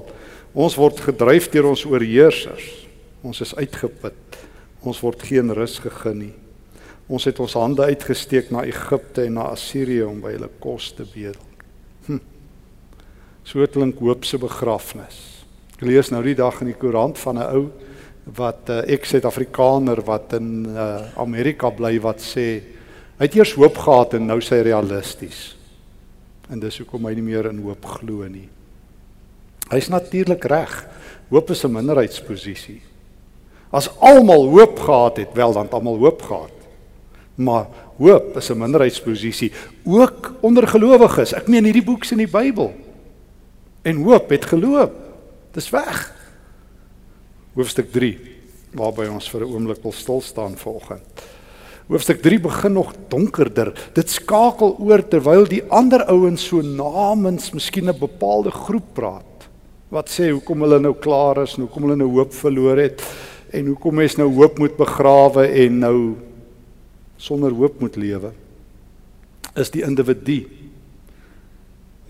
Ons 0.56 0.76
word 0.80 1.02
gedryf 1.04 1.50
deur 1.52 1.68
ons 1.74 1.82
oorheersers. 1.90 2.70
Ons 3.26 3.42
is 3.44 3.52
uitgeput. 3.58 4.38
Ons 4.86 5.02
word 5.04 5.26
geen 5.28 5.52
rus 5.56 5.76
gegee 5.82 6.16
nie. 6.16 6.32
Ons 7.04 7.26
het 7.28 7.40
ons 7.42 7.56
hande 7.60 7.84
uitgesteek 7.84 8.48
na 8.54 8.62
Egipte 8.64 9.26
en 9.26 9.36
na 9.36 9.50
Assirië 9.52 10.06
om 10.08 10.22
by 10.24 10.38
hulle 10.38 10.48
kos 10.62 10.94
te 10.96 11.04
bedel. 11.04 11.42
Hm. 12.06 12.22
So 13.44 13.66
klink 13.68 14.00
hoop 14.00 14.24
se 14.24 14.40
begrafnis. 14.40 15.18
Ek 15.74 15.84
lees 15.84 16.08
nou 16.14 16.22
die 16.24 16.38
dag 16.38 16.62
in 16.64 16.72
die 16.72 16.78
koerant 16.80 17.20
van 17.20 17.42
'n 17.42 17.50
ou 17.58 17.64
wat 18.38 18.70
'n 18.70 18.72
uh, 18.72 18.94
ek-Suid-Afrikaner 18.94 20.00
wat 20.06 20.32
in 20.32 20.64
uh, 20.64 21.12
Amerika 21.20 21.68
bly 21.68 22.00
wat 22.00 22.24
sê 22.24 22.73
Hy 23.18 23.28
het 23.28 23.36
eers 23.38 23.54
hoop 23.54 23.76
gehad 23.78 24.16
en 24.18 24.26
nou 24.26 24.40
sy 24.42 24.58
realisties. 24.66 25.54
En 26.50 26.60
dis 26.60 26.78
hoekom 26.82 27.06
hy 27.06 27.14
nie 27.14 27.26
meer 27.26 27.46
in 27.50 27.62
hoop 27.62 27.86
glo 27.98 28.26
nie. 28.28 28.48
Hy's 29.70 29.88
natuurlik 29.88 30.44
reg. 30.50 30.72
Hoop 31.30 31.50
is 31.50 31.64
'n 31.64 31.72
minderheidsposisie. 31.72 32.82
As 33.70 33.88
almal 34.00 34.48
hoop 34.50 34.78
gehad 34.78 35.16
het, 35.16 35.32
wel 35.34 35.52
dan 35.52 35.70
almal 35.70 35.96
hoop 35.98 36.22
gehad. 36.22 36.52
Maar 37.34 37.66
hoop 37.98 38.36
is 38.36 38.50
'n 38.50 38.58
minderheidsposisie 38.58 39.52
ook 39.84 40.34
onder 40.40 40.68
gelowiges. 40.68 41.34
Ek 41.34 41.48
meen 41.48 41.64
hierdie 41.64 41.84
boek 41.84 42.02
is 42.02 42.12
in 42.12 42.18
die 42.18 42.30
Bybel. 42.30 42.74
En 43.82 44.02
hoop 44.02 44.28
het 44.28 44.44
geloop. 44.44 44.92
Dis 45.52 45.70
weg. 45.70 46.12
Hoofstuk 47.54 47.92
3 47.92 48.18
waarby 48.74 49.06
ons 49.06 49.30
vir 49.30 49.40
'n 49.40 49.52
oomblik 49.54 49.82
wil 49.82 49.92
stil 49.92 50.20
staan 50.20 50.56
vanoggend. 50.56 51.22
Hoofstuk 51.84 52.22
3 52.24 52.40
begin 52.40 52.72
nog 52.72 52.94
donkerder. 53.12 53.74
Dit 53.92 54.08
skakel 54.10 54.72
oor 54.80 55.02
terwyl 55.04 55.44
die 55.48 55.60
ander 55.68 56.06
ouens 56.08 56.46
so 56.48 56.64
namens 56.64 57.50
miskien 57.52 57.90
'n 57.90 57.98
bepaalde 57.98 58.50
groep 58.50 58.94
praat. 58.94 59.48
Wat 59.90 60.08
sê 60.08 60.30
hoekom 60.32 60.60
hulle 60.60 60.80
nou 60.80 60.94
klaar 60.94 61.42
is, 61.42 61.56
hoekom 61.56 61.82
hulle 61.82 61.96
nou 61.96 62.08
hoop 62.08 62.32
verloor 62.32 62.78
het 62.78 63.02
en 63.52 63.66
hoekom 63.66 63.94
mens 63.94 64.16
nou 64.16 64.32
hoop 64.32 64.58
moet 64.58 64.76
begrawe 64.76 65.46
en 65.46 65.78
nou 65.78 66.14
sonder 67.16 67.52
hoop 67.52 67.80
moet 67.80 67.96
lewe. 67.96 68.32
Is 69.56 69.70
die 69.70 69.84
individu. 69.84 70.48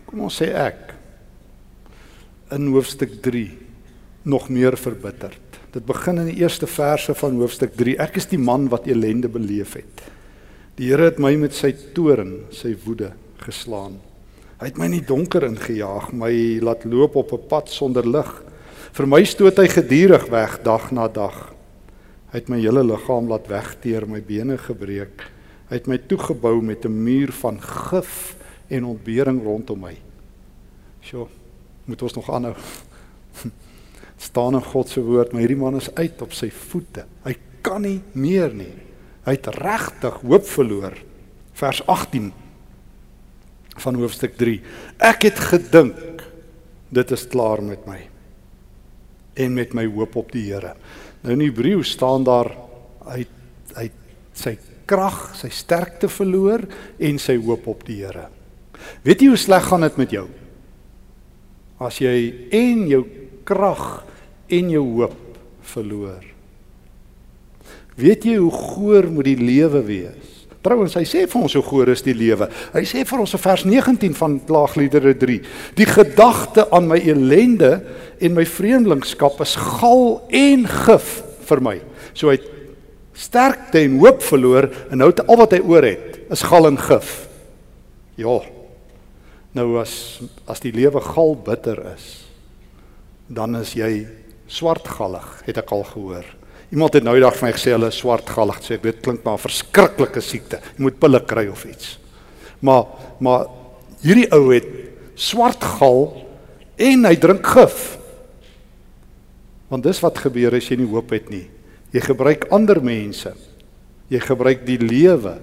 Kom 0.07 0.21
ons 0.21 0.43
sê 0.43 0.55
ek 0.55 0.95
in 2.53 2.71
hoofstuk 2.73 3.21
3 3.23 3.51
nog 4.23 4.49
meer 4.49 4.77
verbitterd. 4.77 5.44
Dit 5.75 5.89
begin 5.89 6.21
in 6.23 6.29
die 6.31 6.39
eerste 6.39 6.69
verse 6.71 7.17
van 7.19 7.41
hoofstuk 7.41 7.73
3. 7.75 7.97
Ek 7.99 8.21
is 8.21 8.29
die 8.31 8.39
man 8.39 8.69
wat 8.71 8.85
elende 8.87 9.27
beleef 9.27 9.73
het. 9.75 10.05
Die 10.79 10.93
Here 10.93 11.09
het 11.09 11.19
my 11.23 11.33
met 11.39 11.57
sy 11.57 11.73
toorn, 11.97 12.45
sy 12.55 12.77
woede 12.85 13.11
geslaan. 13.43 13.97
Hy 14.61 14.69
het 14.71 14.79
my 14.79 14.87
in 14.87 15.01
die 15.01 15.07
donker 15.09 15.43
ingejaag, 15.49 16.13
my 16.15 16.31
laat 16.63 16.87
loop 16.87 17.19
op 17.19 17.33
'n 17.35 17.49
pad 17.51 17.69
sonder 17.75 18.07
lig. 18.07 18.31
Vir 18.93 19.07
my 19.07 19.25
stoot 19.25 19.59
hy 19.59 19.67
gedurig 19.67 20.29
weg 20.31 20.63
dag 20.63 20.93
na 20.93 21.09
dag. 21.09 21.53
Hy 22.31 22.39
het 22.39 22.49
my 22.49 22.61
hele 22.61 22.85
liggaam 22.85 23.29
laat 23.29 23.49
wegteer, 23.49 24.07
my 24.07 24.23
bene 24.23 24.59
gebreek. 24.59 25.31
Hy 25.71 25.75
het 25.75 25.87
my 25.89 25.99
toegebou 25.99 26.63
met 26.63 26.85
'n 26.85 27.03
muur 27.03 27.33
van 27.33 27.61
gif 27.61 28.37
en 28.69 28.85
ontbering 28.85 29.43
rondom 29.43 29.81
my. 29.81 29.97
Sjoe, 31.01 31.27
moet 31.85 32.03
ons 32.03 32.15
nog 32.15 32.31
aanhou 32.31 32.55
staan 34.21 34.55
in 34.59 34.65
God 34.65 34.89
se 34.89 35.03
woord, 35.05 35.33
maar 35.33 35.45
hierdie 35.45 35.61
man 35.61 35.77
is 35.79 35.91
uit 35.95 36.23
op 36.23 36.33
sy 36.37 36.51
voete. 36.55 37.07
Hy 37.27 37.35
kan 37.65 37.85
nie 37.85 38.01
meer 38.13 38.55
nie. 38.55 38.73
Hy 39.25 39.37
het 39.37 39.51
regtig 39.57 40.21
hoop 40.23 40.49
verloor. 40.49 40.97
Vers 41.55 41.85
18. 41.87 42.33
van 43.75 43.97
hoofstuk 43.99 44.37
3. 44.39 44.61
Ek 45.03 45.25
het 45.27 45.39
gedink 45.51 46.23
dit 46.95 47.11
is 47.11 47.25
klaar 47.27 47.59
met 47.63 47.83
my 47.91 47.97
en 49.35 49.57
met 49.57 49.73
my 49.75 49.83
hoop 49.91 50.15
op 50.21 50.31
die 50.31 50.45
Here. 50.47 50.77
Nou 51.25 51.35
in 51.35 51.43
Hebreë 51.43 51.83
staan 51.83 52.23
daar 52.27 52.53
hy 53.09 53.25
hy 53.75 53.89
sy 54.35 54.55
krag, 54.87 55.33
sy 55.35 55.51
sterkte 55.51 56.07
verloor 56.13 56.63
en 57.03 57.19
sy 57.19 57.35
hoop 57.41 57.67
op 57.73 57.83
die 57.89 58.05
Here. 58.05 58.29
Weet 59.03 59.25
jy 59.25 59.33
hoe 59.33 59.41
sleg 59.41 59.67
gaan 59.67 59.83
dit 59.87 59.99
met 59.99 60.15
jou? 60.15 60.29
As 61.83 61.99
jy 61.99 62.15
en 62.55 62.87
jou 62.91 63.03
krag 63.47 64.05
en 64.53 64.71
jou 64.73 64.85
hoop 65.01 65.19
verloor. 65.75 66.23
Weet 67.95 68.27
jy 68.27 68.39
hoe 68.41 68.53
goor 68.53 69.07
moet 69.13 69.29
die 69.31 69.39
lewe 69.39 69.83
wees? 69.87 70.31
Trouwens, 70.65 70.95
hy 70.97 71.05
sê 71.05 71.27
vir 71.29 71.43
ons 71.45 71.55
hoe 71.59 71.63
goor 71.67 71.91
is 71.93 72.03
die 72.07 72.15
lewe. 72.17 72.49
Hy 72.73 72.83
sê 72.89 73.03
vir 73.05 73.21
ons 73.21 73.35
in 73.37 73.43
vers 73.43 73.67
19 73.69 74.15
van 74.17 74.39
Klaagliedere 74.49 75.13
3: 75.21 75.37
Die 75.77 75.89
gedagte 75.89 76.65
aan 76.73 76.89
my 76.89 76.97
elende 77.05 77.75
en 78.17 78.33
my 78.33 78.47
vreemdelingskap 78.49 79.43
is 79.45 79.59
gal 79.61 80.23
en 80.33 80.65
gif 80.65 81.19
vir 81.51 81.63
my. 81.69 81.77
So 82.17 82.33
hy 82.33 82.39
sterkte 83.15 83.85
en 83.85 84.01
hoop 84.01 84.25
verloor 84.25 84.71
en 84.89 85.03
nou 85.05 85.11
al 85.13 85.41
wat 85.45 85.53
hy 85.55 85.61
oor 85.69 85.85
het 85.85 86.33
is 86.33 86.47
gal 86.49 86.71
en 86.71 86.81
gif. 86.81 87.13
Ja. 88.17 88.41
Nou 89.55 89.69
as 89.83 89.95
as 90.51 90.65
die 90.65 90.73
lewe 90.73 91.03
gal 91.05 91.37
bitter 91.45 91.77
is, 91.93 92.24
dan 93.35 93.59
is 93.59 93.75
jy 93.77 94.07
swartgallig, 94.51 95.27
het 95.47 95.59
ek 95.61 95.73
al 95.75 95.85
gehoor. 95.89 96.27
Iemand 96.75 96.97
het 96.97 97.05
nou 97.07 97.15
eendag 97.17 97.37
vir 97.39 97.49
my 97.49 97.53
gesê 97.57 97.75
hulle 97.75 97.91
is 97.93 97.99
swartgallig, 98.01 98.61
sê 98.65 98.79
dit 98.83 99.01
klink 99.05 99.25
maar 99.27 99.43
verskriklike 99.43 100.23
siekte. 100.25 100.61
Jy 100.77 100.87
moet 100.87 100.99
pille 101.03 101.21
kry 101.29 101.47
of 101.53 101.65
iets. 101.69 101.97
Maar 102.65 102.87
maar 103.23 103.47
hierdie 104.05 104.29
ou 104.35 104.49
het 104.51 104.67
swartgal 105.17 106.01
en 106.83 107.07
hy 107.07 107.15
drink 107.21 107.47
gif. 107.55 107.83
Want 109.71 109.87
dis 109.87 110.03
wat 110.03 110.19
gebeur 110.27 110.57
as 110.59 110.69
jy 110.69 110.81
nie 110.81 110.91
hoop 110.91 111.15
het 111.15 111.31
nie. 111.33 111.47
Jy 111.95 112.03
gebruik 112.09 112.49
ander 112.55 112.81
mense. 112.85 113.33
Jy 114.11 114.21
gebruik 114.21 114.67
die 114.67 114.81
lewe 114.83 115.39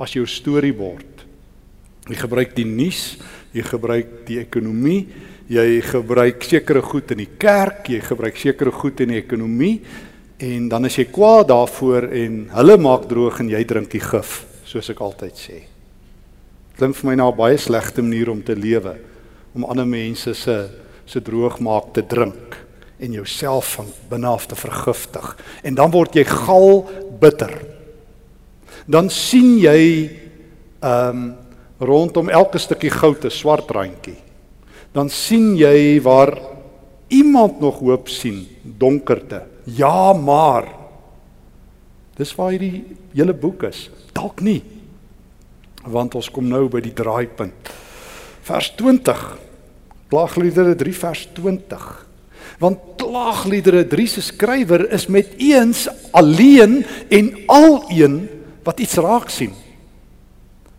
as 0.00 0.16
jou 0.16 0.24
storiebord. 0.26 1.26
Jy 2.10 2.16
gebruik 2.18 2.56
die 2.56 2.66
nuus, 2.66 3.18
jy 3.54 3.62
gebruik 3.62 4.22
die 4.26 4.40
ekonomie, 4.40 5.04
jy 5.48 5.80
gebruik 5.82 6.44
sekere 6.44 6.82
goed 6.82 7.10
in 7.14 7.18
die 7.24 7.32
kerk, 7.38 7.88
jy 7.88 8.00
gebruik 8.00 8.36
sekere 8.36 8.70
goed 8.70 9.00
in 9.00 9.14
die 9.14 9.20
ekonomie 9.20 9.80
en 10.42 10.68
dan 10.68 10.84
as 10.88 10.98
jy 10.98 11.06
kwaad 11.12 11.48
daarvoor 11.52 12.08
en 12.18 12.38
hulle 12.50 12.76
maak 12.82 13.06
droog 13.10 13.40
en 13.40 13.50
jy 13.52 13.62
drink 13.64 13.90
die 13.92 14.02
gif, 14.02 14.42
soos 14.66 14.90
ek 14.90 15.00
altyd 15.00 15.38
sê. 15.38 15.58
Klink 16.78 16.96
vir 16.96 17.10
my 17.10 17.14
na 17.14 17.28
'n 17.30 17.36
baie 17.36 17.58
slegte 17.58 18.02
manier 18.02 18.30
om 18.30 18.42
te 18.42 18.54
lewe, 18.54 18.96
om 19.54 19.64
ander 19.64 19.86
mense 19.86 20.34
se 20.34 20.68
se 21.06 21.20
droogmaak 21.20 21.92
te 21.92 22.02
drink 22.06 22.56
en 22.98 23.12
jouself 23.12 23.74
van 23.76 23.86
binne 24.08 24.26
af 24.26 24.46
te 24.46 24.54
vergiftig 24.54 25.36
en 25.62 25.74
dan 25.74 25.90
word 25.90 26.14
jy 26.14 26.24
gal 26.24 26.88
bitter. 27.20 27.52
Dan 28.86 29.10
sien 29.10 29.58
jy 29.58 30.10
ehm 30.82 31.16
um, 31.16 31.34
rondom 31.82 32.28
elke 32.30 32.58
stukkie 32.62 32.90
goud 32.90 33.24
'n 33.24 33.30
swart 33.30 33.70
randjie. 33.70 34.16
Dan 34.92 35.08
sien 35.08 35.54
jy 35.56 36.00
waar 36.04 36.36
iemand 37.08 37.60
nog 37.60 37.80
hoop 37.80 38.08
sien, 38.12 38.44
donkerte. 38.62 39.42
Ja, 39.64 40.12
maar 40.12 40.68
dis 42.16 42.34
waar 42.36 42.52
hierdie 42.52 42.84
hele 43.14 43.32
boek 43.32 43.64
is. 43.70 43.86
Dalk 44.12 44.40
nie. 44.44 44.60
Want 45.82 46.14
ons 46.14 46.28
kom 46.30 46.46
nou 46.48 46.66
by 46.70 46.82
die 46.84 46.94
draaipunt. 46.94 47.72
Vers 48.44 48.72
20. 48.78 49.26
Klaagliedere 50.12 50.76
3 50.76 50.96
vers 51.02 51.26
20 51.40 51.90
want 52.62 52.78
klaagliedere 53.00 53.82
3 53.90 54.06
se 54.06 54.22
skrywer 54.22 54.86
is 54.94 55.08
met 55.10 55.34
eens 55.38 55.86
alleen 56.14 56.82
en 57.10 57.32
aleen 57.50 58.28
wat 58.62 58.80
iets 58.80 59.00
raak 59.02 59.30
sien. 59.32 59.54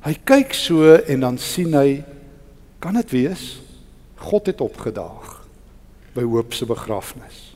Hy 0.03 0.15
kyk 0.23 0.55
so 0.55 0.95
en 0.95 1.23
dan 1.23 1.39
sien 1.39 1.75
hy 1.75 2.03
kan 2.83 2.95
dit 2.99 3.15
wees 3.15 3.62
God 4.23 4.51
het 4.51 4.61
opgedaag 4.61 5.41
by 6.13 6.23
hoop 6.23 6.53
se 6.53 6.65
begrafnis. 6.69 7.53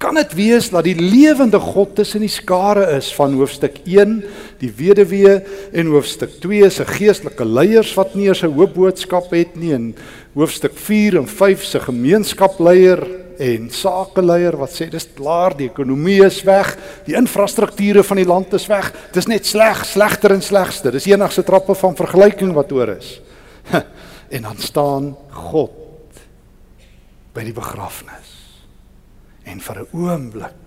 Kan 0.00 0.16
dit 0.16 0.32
wees 0.32 0.70
dat 0.72 0.86
die 0.86 0.96
lewende 0.96 1.58
God 1.60 1.92
tussen 1.98 2.22
die 2.24 2.32
skare 2.32 2.86
is 2.96 3.10
van 3.12 3.34
hoofstuk 3.36 3.82
1, 3.84 4.14
die 4.62 4.70
weduwee 4.72 5.34
en 5.76 5.90
hoofstuk 5.92 6.38
2 6.40 6.70
se 6.72 6.86
geestelike 6.88 7.44
leiers 7.44 7.92
wat 7.98 8.14
nie 8.16 8.30
eens 8.30 8.42
'n 8.42 8.56
hoop 8.56 8.74
boodskap 8.74 9.28
het 9.30 9.56
nie 9.56 9.74
en 9.74 9.94
hoofstuk 10.32 10.72
4 10.72 11.18
en 11.18 11.28
5 11.28 11.64
se 11.64 11.80
gemeenskapleier 11.80 13.04
en 13.38 13.70
sakeleier 13.70 14.56
wat 14.56 14.72
sê 14.72 14.88
dis 14.88 15.08
klaar, 15.16 15.56
die 15.56 15.68
ekonomie 15.68 16.24
is 16.24 16.42
weg, 16.44 16.76
die 17.04 17.16
infrastrukture 17.16 18.02
van 18.02 18.16
die 18.16 18.28
land 18.28 18.52
is 18.52 18.66
weg. 18.66 18.92
Dis 19.12 19.26
net 19.26 19.46
sleg, 19.46 19.84
slegter 19.84 20.32
en 20.32 20.42
slegster. 20.42 20.92
Dis 20.92 21.06
enigste 21.06 21.42
trappe 21.42 21.74
van 21.74 21.96
vergelyking 21.96 22.54
wat 22.54 22.72
oor 22.72 22.96
is. 22.96 23.20
En 24.30 24.46
dan 24.46 24.58
staan 24.62 25.16
God 25.34 26.20
by 27.34 27.44
die 27.46 27.54
begrafnis. 27.54 28.30
En 29.42 29.60
vir 29.60 29.80
'n 29.80 29.88
oomblik 29.92 30.60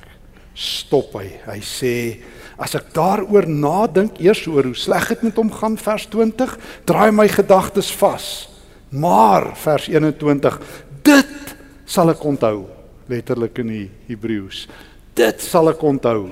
stop 0.53 1.13
hy. 1.17 1.39
Hy 1.45 1.59
sê 1.61 2.21
as 2.57 2.75
ek 2.75 2.93
daaroor 2.93 3.47
nadink 3.47 4.19
eers 4.21 4.45
oor 4.47 4.63
hoe 4.63 4.77
sleg 4.77 5.07
dit 5.07 5.23
met 5.23 5.35
hom 5.35 5.51
gaan 5.51 5.77
vers 5.77 6.05
20, 6.07 6.57
draai 6.85 7.11
my 7.11 7.27
gedagtes 7.27 7.91
vas. 7.91 8.49
Maar 8.89 9.55
vers 9.57 9.87
21, 9.89 10.59
dit 11.03 11.55
sal 11.85 12.13
ek 12.13 12.23
onthou 12.23 12.69
letterlik 13.09 13.57
in 13.59 13.67
die 13.67 13.89
Hebreëus. 14.07 14.67
Dit 15.15 15.41
sal 15.41 15.69
ek 15.69 15.81
onthou. 15.83 16.29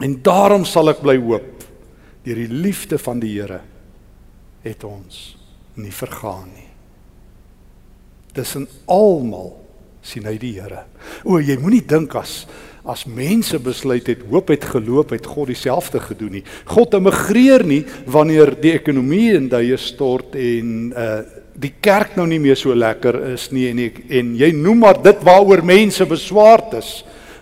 En 0.00 0.22
daarom 0.22 0.64
sal 0.64 0.90
ek 0.90 1.02
bly 1.02 1.16
hoop. 1.18 1.64
Deur 2.24 2.36
die 2.36 2.48
liefde 2.48 2.98
van 2.98 3.20
die 3.20 3.34
Here 3.34 3.60
het 4.64 4.84
ons 4.84 5.43
nie 5.80 5.92
vergaan 5.94 6.48
nie. 6.54 6.70
In 8.34 8.68
almal 8.90 9.52
sien 10.04 10.26
hy 10.28 10.36
die 10.38 10.54
Here. 10.58 10.84
O, 11.24 11.38
jy 11.38 11.56
moenie 11.60 11.84
dink 11.86 12.14
as 12.18 12.44
as 12.84 13.06
mense 13.08 13.56
besluit 13.64 14.04
het 14.10 14.26
hoop 14.28 14.50
het 14.52 14.66
geloop 14.68 15.14
het 15.14 15.24
God 15.24 15.48
dieselfde 15.48 16.02
gedoen 16.04 16.34
nie. 16.36 16.42
God 16.68 16.92
immigreer 16.98 17.64
nie 17.64 17.80
wanneer 18.12 18.52
die 18.60 18.74
ekonomie 18.76 19.30
in 19.38 19.48
duie 19.48 19.78
stort 19.80 20.36
en 20.36 20.92
uh 20.92 21.22
die 21.54 21.70
kerk 21.78 22.16
nou 22.18 22.24
nie 22.26 22.40
meer 22.42 22.58
so 22.58 22.74
lekker 22.74 23.14
is 23.30 23.44
nie 23.54 23.68
en 23.70 23.78
ek, 23.84 24.00
en 24.18 24.32
jy 24.34 24.48
noem 24.58 24.80
maar 24.82 24.96
dit 25.04 25.20
waaroor 25.22 25.60
mense 25.62 26.02
beswaard 26.10 26.72
is 26.80 26.88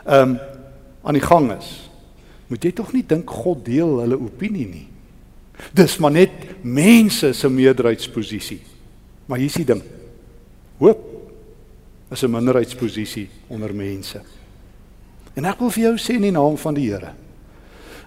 um 0.05 0.35
aan 1.03 1.17
die 1.17 1.25
gang 1.25 1.49
is. 1.55 1.71
Moet 2.53 2.67
jy 2.69 2.73
tog 2.77 2.93
nie 2.93 3.07
dink 3.09 3.33
God 3.33 3.65
deel 3.65 4.03
hulle 4.03 4.19
opinie 4.21 4.67
nie. 4.69 4.92
Dis 5.73 5.99
maar 5.99 6.15
net 6.15 6.31
mense 6.63 7.33
se 7.33 7.49
meerderheidsposisie. 7.49 8.61
Maar 9.27 9.39
hier 9.39 9.53
is 9.53 9.61
die 9.61 9.69
ding. 9.69 9.83
Hoop 10.79 11.09
is 12.13 12.23
'n 12.23 12.31
minderheidsposisie 12.31 13.29
onder 13.49 13.75
mense. 13.75 14.21
En 15.35 15.45
ek 15.45 15.59
wil 15.59 15.71
vir 15.71 15.83
jou 15.83 15.97
sê 15.97 16.15
in 16.15 16.27
die 16.29 16.35
naam 16.35 16.57
van 16.57 16.75
die 16.75 16.91
Here. 16.91 17.13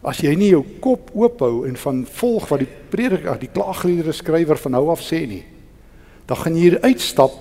As 0.04 0.22
jy 0.22 0.36
nie 0.36 0.50
jou 0.50 0.64
kop 0.80 1.10
oop 1.14 1.40
hou 1.40 1.66
en 1.68 1.76
van 1.76 2.06
volg 2.06 2.50
wat 2.50 2.60
die 2.60 2.70
prediker, 2.90 3.40
die 3.40 3.50
klaagliedere 3.50 4.14
skrywer 4.14 4.58
van 4.58 4.72
nou 4.72 4.90
af 4.90 5.02
sê 5.02 5.26
nie, 5.28 5.44
dan 6.26 6.38
gaan 6.38 6.56
jy 6.56 6.62
hier 6.62 6.82
uitstap 6.82 7.32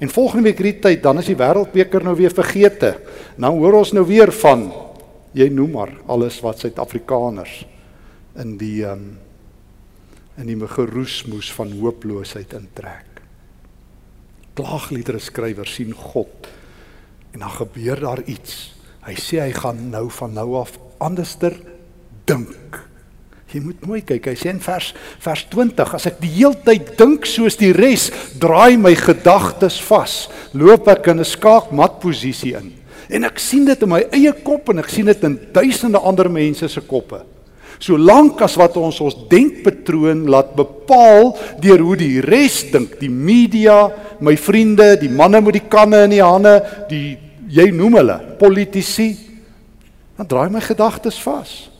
en 0.00 0.08
volgende 0.08 0.42
week 0.48 0.58
hierdie 0.58 0.80
tyd 0.80 1.02
dan 1.02 1.18
is 1.18 1.26
die 1.26 1.36
wêreldbeker 1.36 2.02
nou 2.04 2.16
weer 2.16 2.32
vergete. 2.32 2.96
Dan 3.36 3.58
hoor 3.58 3.80
ons 3.82 3.92
nou 3.92 4.04
weer 4.06 4.32
van 4.32 4.72
jy 5.34 5.48
noem 5.48 5.70
maar 5.70 5.92
alles 6.06 6.40
wat 6.40 6.58
Suid-Afrikaners 6.58 7.66
in 8.40 8.56
die 8.58 8.84
um, 8.86 9.18
in 10.38 10.46
die 10.46 10.58
geroesmoes 10.68 11.52
van 11.52 11.72
hooploosheid 11.78 12.52
intrek. 12.52 13.22
Klaagliedere 14.54 15.18
skrywer 15.18 15.66
sien 15.66 15.94
God 15.94 16.48
en 17.34 17.42
dan 17.42 17.50
gebeur 17.50 18.00
daar 18.00 18.22
iets 18.30 18.74
Hy 19.04 19.14
sê 19.20 19.40
hy 19.42 19.52
gaan 19.52 19.90
nou 19.92 20.06
van 20.16 20.32
nou 20.32 20.54
af 20.62 20.72
anderster 21.02 21.56
dink. 22.28 22.78
Jy 23.52 23.60
moet 23.62 23.82
mooi 23.86 24.00
kyk. 24.02 24.30
Hy 24.32 24.38
sê 24.38 24.50
in 24.54 24.62
vers 24.64 24.94
vers 25.22 25.42
20, 25.52 25.92
as 25.98 26.08
ek 26.08 26.22
die 26.22 26.32
heeltyd 26.38 26.94
dink 26.98 27.28
soos 27.28 27.58
die 27.60 27.74
res, 27.76 28.08
draai 28.40 28.80
my 28.80 28.94
gedagtes 28.98 29.76
vas, 29.90 30.24
loop 30.56 30.88
ek 30.88 31.12
in 31.12 31.20
'n 31.20 31.28
skaakmat 31.28 32.00
posisie 32.00 32.56
in. 32.56 32.72
En 33.10 33.24
ek 33.24 33.38
sien 33.38 33.64
dit 33.64 33.82
in 33.82 33.88
my 33.88 34.00
eie 34.10 34.32
kop 34.32 34.70
en 34.70 34.78
ek 34.78 34.88
sien 34.88 35.06
dit 35.06 35.24
in 35.24 35.38
duisende 35.52 35.98
ander 35.98 36.30
mense 36.30 36.68
se 36.68 36.80
koppe. 36.80 37.20
Solank 37.78 38.40
as 38.42 38.56
wat 38.56 38.76
ons 38.76 39.00
ons 39.00 39.16
denkpatroon 39.30 40.26
laat 40.30 40.54
bepaal 40.54 41.34
deur 41.60 41.78
hoe 41.78 41.96
die 41.96 42.20
res 42.20 42.62
dink, 42.72 42.98
die 43.00 43.10
media, 43.10 43.90
my 44.20 44.36
vriende, 44.36 44.94
die 45.00 45.10
manne 45.10 45.40
met 45.40 45.58
die 45.58 45.68
kanne 45.68 46.04
in 46.06 46.10
die 46.16 46.24
hande, 46.24 46.60
die 46.88 47.18
jy 47.54 47.70
noem 47.74 48.00
hulle 48.00 48.18
politici 48.40 49.12
dan 50.16 50.26
draai 50.30 50.48
my 50.50 50.62
gedagtes 50.64 51.18
vas 51.22 51.74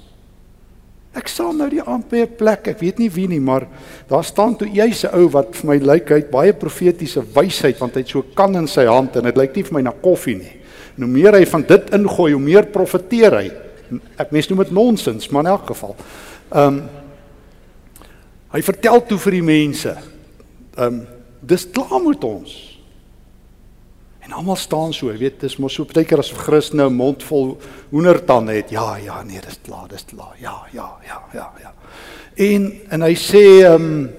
Ek 1.15 1.31
staan 1.31 1.61
nou 1.61 1.69
die 1.71 1.83
aand 1.83 2.09
by 2.11 2.25
'n 2.27 2.35
plek, 2.37 2.69
ek 2.75 2.81
weet 2.83 2.99
nie 2.99 3.09
wie 3.09 3.29
nie, 3.29 3.41
maar 3.41 3.69
daar 4.11 4.25
staan 4.25 4.57
toe 4.59 4.67
jy's 4.67 5.05
'n 5.05 5.15
ou 5.15 5.29
wat 5.31 5.55
vir 5.55 5.67
my 5.71 5.79
lyk 5.79 6.11
hy 6.11 6.17
het 6.17 6.31
baie 6.31 6.53
profetiese 6.53 7.23
wysheid 7.23 7.79
want 7.79 7.95
hy 7.95 8.01
het 8.01 8.09
so 8.09 8.25
kan 8.35 8.55
in 8.57 8.67
sy 8.67 8.85
hand 8.85 9.17
en 9.17 9.23
dit 9.23 9.37
lyk 9.37 9.55
nie 9.55 9.63
vir 9.63 9.75
my 9.75 9.83
na 9.83 9.93
koffie 9.93 10.35
nie. 10.35 10.53
Hoe 10.97 11.07
meer 11.07 11.33
hy 11.33 11.45
van 11.45 11.63
dit 11.63 11.91
ingooi, 11.91 12.33
hoe 12.33 12.41
meer 12.41 12.67
profeteer 12.67 13.33
hy. 13.33 13.51
Ek 14.17 14.31
mens 14.31 14.49
noem 14.49 14.63
dit 14.65 14.71
nonsens, 14.71 15.29
maar 15.29 15.45
in 15.45 15.55
elk 15.55 15.67
geval. 15.73 15.97
Ehm 16.51 16.67
um, 16.67 16.85
hy 18.55 18.61
vertel 18.63 19.01
toe 19.03 19.19
vir 19.19 19.35
die 19.41 19.43
mense. 19.43 19.97
Ehm 20.77 20.87
um, 20.87 21.03
dis 21.45 21.67
klaar 21.71 22.01
met 22.01 22.25
ons. 22.25 22.53
En 24.25 24.33
almal 24.33 24.57
staan 24.57 24.93
so, 24.97 25.11
jy 25.13 25.19
weet, 25.21 25.43
dis 25.43 25.59
mos 25.61 25.75
so 25.77 25.85
baie 25.85 26.07
keer 26.09 26.19
as 26.19 26.33
'n 26.33 26.41
Christen 26.47 26.79
nou 26.81 26.89
mond 26.91 27.23
vol 27.23 27.59
hoendertande 27.91 28.53
het. 28.53 28.71
Ja, 28.71 28.97
ja, 28.97 29.23
nee, 29.23 29.41
dis 29.41 29.59
klaar, 29.63 29.89
dis 29.89 30.05
klaar. 30.05 30.37
Ja, 30.41 30.65
ja, 30.73 30.97
ja, 31.07 31.23
ja, 31.33 31.53
ja. 31.61 31.75
En 32.35 32.73
en 32.89 33.03
hy 33.03 33.15
sê 33.15 33.65
ehm 33.65 33.83
um, 33.83 34.11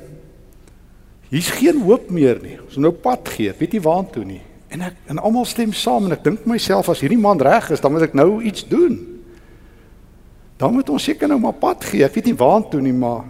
hier's 1.30 1.50
geen 1.50 1.82
hoop 1.82 2.10
meer 2.10 2.40
nie. 2.42 2.60
Ons 2.62 2.78
nou 2.78 2.92
pad 2.92 3.30
gee, 3.30 3.54
weet 3.58 3.74
jy 3.74 3.82
waartoe 3.82 4.26
nie. 4.26 4.42
En 4.68 4.82
ek 4.82 4.94
en 5.08 5.18
almal 5.20 5.46
stem 5.46 5.74
saam 5.74 6.06
en 6.06 6.12
ek 6.12 6.24
dink 6.24 6.46
myself 6.46 6.90
as 6.90 7.00
hierdie 7.00 7.18
man 7.18 7.42
reg 7.42 7.72
is, 7.72 7.82
dan 7.82 7.92
moet 7.92 8.02
ek 8.02 8.14
nou 8.14 8.44
iets 8.44 8.68
doen. 8.68 9.15
Dan 10.58 10.74
moet 10.74 10.90
ons 10.90 11.04
seker 11.04 11.28
nou 11.28 11.40
maar 11.40 11.58
pad 11.60 11.84
gee. 11.84 12.06
Ek 12.06 12.16
weet 12.16 12.32
nie 12.32 12.40
waartoe 12.40 12.82
nie, 12.82 12.96
maar 12.96 13.26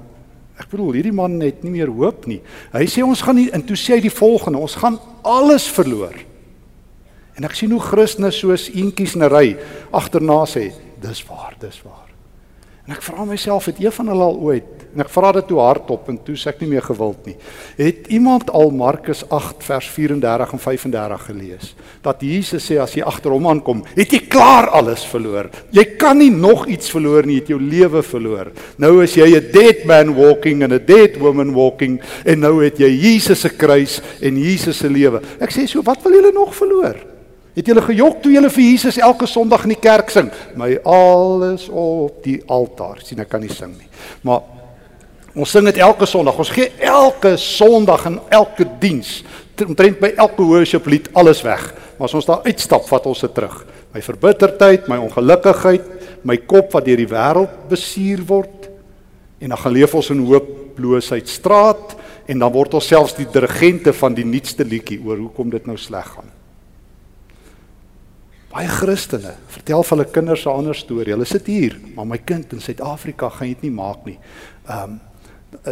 ek 0.62 0.70
bedoel 0.72 0.94
hierdie 1.00 1.16
man 1.16 1.40
het 1.42 1.64
nie 1.66 1.74
meer 1.74 1.92
hoop 1.92 2.28
nie. 2.30 2.40
Hy 2.72 2.86
sê 2.90 3.04
ons 3.04 3.24
gaan 3.26 3.40
nie 3.40 3.50
en 3.56 3.66
toe 3.66 3.78
sê 3.80 3.98
hy 3.98 4.06
die 4.06 4.14
volgende, 4.14 4.62
ons 4.62 4.78
gaan 4.80 5.00
alles 5.26 5.68
verloor. 5.74 6.16
En 7.36 7.44
ek 7.44 7.58
sien 7.58 7.74
hoe 7.76 7.82
Christene 7.84 8.32
soos 8.32 8.70
eentjies 8.72 9.18
in 9.18 9.24
'n 9.24 9.30
ry 9.30 9.58
agterna 9.92 10.46
sê, 10.46 10.72
dis 11.02 11.26
waar, 11.28 11.56
dis 11.60 11.82
waar. 11.84 12.05
En 12.86 12.94
ek 12.94 13.02
vra 13.02 13.24
myself, 13.26 13.66
het 13.66 13.80
een 13.82 13.94
van 13.96 14.12
hulle 14.12 14.26
al 14.30 14.36
ooit 14.46 14.84
en 14.96 15.02
ek 15.04 15.10
vra 15.12 15.32
dit 15.36 15.48
toe 15.50 15.58
hardop 15.60 16.06
en 16.12 16.20
toe 16.24 16.38
sê 16.40 16.52
ek 16.54 16.62
nie 16.64 16.70
meer 16.72 16.84
gewild 16.86 17.26
nie. 17.28 17.34
Het 17.76 18.06
iemand 18.16 18.52
al 18.56 18.70
Markus 18.72 19.26
8 19.34 19.66
vers 19.66 19.88
34 19.92 20.54
en 20.56 20.62
35 20.62 21.26
gelees? 21.28 21.72
Dat 22.06 22.22
Jesus 22.24 22.64
sê 22.70 22.78
as 22.80 22.94
jy 22.96 23.04
agter 23.04 23.34
hom 23.34 23.50
aankom, 23.52 23.82
het 23.98 24.14
jy 24.14 24.22
klaar 24.32 24.70
alles 24.78 25.04
verloor. 25.10 25.50
Jy 25.76 25.84
kan 26.00 26.22
nie 26.22 26.30
nog 26.32 26.68
iets 26.72 26.94
verloor 26.94 27.28
nie, 27.28 27.40
jy 27.40 27.44
het 27.44 27.52
jou 27.56 27.60
lewe 27.60 28.06
verloor. 28.06 28.54
Nou 28.80 29.02
is 29.04 29.18
jy 29.18 29.28
'n 29.34 29.52
dead 29.52 29.84
man 29.90 30.14
walking 30.16 30.64
and 30.64 30.72
a 30.72 30.80
dead 30.80 31.18
woman 31.18 31.52
walking 31.54 32.00
en 32.24 32.40
nou 32.40 32.64
het 32.64 32.78
jy 32.78 32.88
Jesus 32.88 33.42
se 33.42 33.50
kruis 33.50 34.00
en 34.22 34.38
Jesus 34.38 34.78
se 34.78 34.88
lewe. 34.88 35.22
Ek 35.42 35.52
sê 35.52 35.68
so, 35.68 35.82
wat 35.82 36.04
wil 36.04 36.14
julle 36.14 36.32
nog 36.32 36.56
verloor? 36.56 37.15
Het 37.56 37.70
julle 37.72 37.86
gejok 37.86 38.18
toe 38.20 38.34
julle 38.34 38.50
vir 38.52 38.66
Jesus 38.66 38.98
elke 39.00 39.28
Sondag 39.32 39.64
in 39.64 39.72
die 39.72 39.80
kerk 39.80 40.10
sing? 40.12 40.28
My 40.60 40.74
alles 40.84 41.70
op 41.72 42.20
die 42.26 42.42
altaar. 42.52 43.00
sien 43.00 43.24
ek 43.24 43.32
kan 43.32 43.40
nie 43.40 43.54
sing 43.54 43.72
nie. 43.78 43.88
Maar 44.28 44.44
ons 45.36 45.52
sing 45.56 45.64
dit 45.70 45.80
elke 45.80 46.06
Sondag. 46.06 46.36
Ons 46.44 46.52
gee 46.52 46.68
elke 46.84 47.38
Sondag 47.40 48.06
en 48.12 48.20
elke 48.30 48.68
diens 48.82 49.22
omtrent 49.64 50.02
by 50.02 50.12
elke 50.20 50.44
worship 50.44 50.88
lied 50.92 51.08
alles 51.16 51.40
weg. 51.48 51.70
Maar 51.96 52.10
as 52.10 52.18
ons 52.20 52.28
daar 52.28 52.44
uitstap, 52.44 52.90
vat 52.92 53.06
ons 53.08 53.24
dit 53.24 53.34
terug. 53.38 53.62
My 53.96 54.04
verbitterdheid, 54.04 54.90
my 54.92 55.00
ongelukkigheid, 55.00 55.88
my 56.28 56.36
kop 56.44 56.76
wat 56.76 56.84
deur 56.90 57.00
die 57.00 57.08
wêreld 57.08 57.56
besuur 57.72 58.26
word 58.28 58.72
en 59.40 59.54
dan 59.54 59.62
gaan 59.62 59.76
leef 59.76 59.96
ons 59.96 60.12
in 60.12 60.26
hooploosheid 60.28 61.32
straat 61.32 61.96
en 62.28 62.44
dan 62.44 62.52
word 62.52 62.76
ons 62.76 62.88
selfs 62.92 63.16
die 63.16 63.28
dirigente 63.32 63.96
van 63.96 64.16
die 64.18 64.28
nuutste 64.28 64.68
liedjie 64.68 65.00
oor 65.06 65.22
hoekom 65.24 65.56
dit 65.56 65.70
nou 65.70 65.78
sleg 65.80 66.08
gaan. 66.18 66.35
Baie 68.56 68.70
Christene 68.72 69.34
vertel 69.52 69.82
vir 69.84 69.98
hulle 69.98 70.12
kinders 70.16 70.46
'n 70.46 70.50
ander 70.50 70.76
storie. 70.76 71.12
Hulle 71.12 71.26
sit 71.28 71.48
hier, 71.48 71.76
maar 71.96 72.06
my 72.08 72.18
kind 72.18 72.54
in 72.54 72.62
Suid-Afrika 72.62 73.30
gaan 73.30 73.48
dit 73.52 73.64
nie 73.64 73.72
maak 73.72 74.06
nie. 74.06 74.18
Ehm 74.70 74.84
um, 74.84 75.00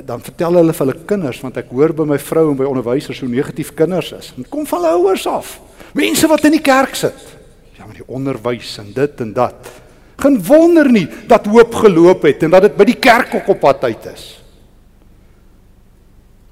dan 0.05 0.21
vertel 0.21 0.53
hulle 0.55 0.73
vir 0.73 0.85
hulle 0.85 1.05
kinders 1.05 1.41
want 1.41 1.57
ek 1.57 1.71
hoor 1.71 1.93
by 1.93 2.03
my 2.03 2.17
vrou 2.17 2.51
en 2.51 2.57
by 2.57 2.63
onderwysers 2.63 3.19
hoe 3.19 3.29
negatief 3.29 3.73
kinders 3.73 4.11
is. 4.11 4.33
Dit 4.35 4.49
kom 4.49 4.65
van 4.65 4.83
hulle 4.83 4.99
ouers 4.99 5.27
af. 5.27 5.59
Mense 5.93 6.27
wat 6.27 6.43
in 6.43 6.51
die 6.51 6.61
kerk 6.61 6.95
sit. 6.95 7.19
Ja, 7.77 7.85
met 7.85 7.95
die 7.95 8.07
onderwys 8.07 8.77
en 8.79 8.93
dit 8.93 9.21
en 9.21 9.33
dat. 9.33 9.71
Geen 10.17 10.43
wonder 10.43 10.91
nie 10.91 11.07
dat 11.27 11.45
hoop 11.45 11.75
geloop 11.75 12.23
het 12.23 12.43
en 12.43 12.51
dat 12.51 12.61
dit 12.61 12.75
by 12.75 12.83
die 12.83 12.99
kerk 12.99 13.33
ook 13.35 13.47
op 13.47 13.59
pad 13.59 13.83
uit 13.83 14.05
is. 14.13 14.42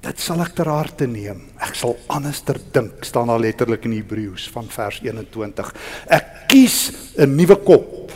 Dit 0.02 0.18
sal 0.18 0.40
ek 0.42 0.56
ter 0.58 0.66
harte 0.66 1.06
neem. 1.06 1.44
Ek 1.62 1.76
sal 1.78 1.94
anderster 2.10 2.58
dink, 2.74 3.04
staan 3.06 3.30
daar 3.30 3.42
letterlik 3.42 3.84
in 3.86 3.94
Hebreëus 3.94 4.48
van 4.50 4.66
vers 4.66 4.98
21. 5.04 5.74
Ek 6.10 6.48
kies 6.50 6.90
'n 7.16 7.36
nuwe 7.36 7.56
kop. 7.62 8.10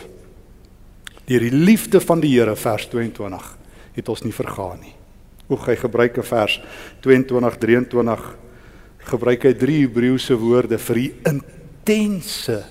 Deur 1.25 1.39
die 1.39 1.51
liefde 1.51 1.99
van 1.99 2.19
die 2.19 2.35
Here 2.35 2.55
vers 2.55 2.87
22 2.87 3.57
het 3.95 4.09
ons 4.09 4.23
nie 4.23 4.33
vergaan 4.33 4.79
nie. 4.81 4.95
Hoe 5.47 5.57
hy 5.57 5.75
gebruik 5.75 6.17
'n 6.17 6.23
vers 6.23 6.61
22 7.01 7.57
23 7.57 8.35
gebruik 8.99 9.43
hy 9.43 9.53
drie 9.53 9.87
Hebreëse 9.87 10.35
woorde 10.35 10.77
vir 10.77 10.95
die 10.95 11.13
intense 11.25 12.65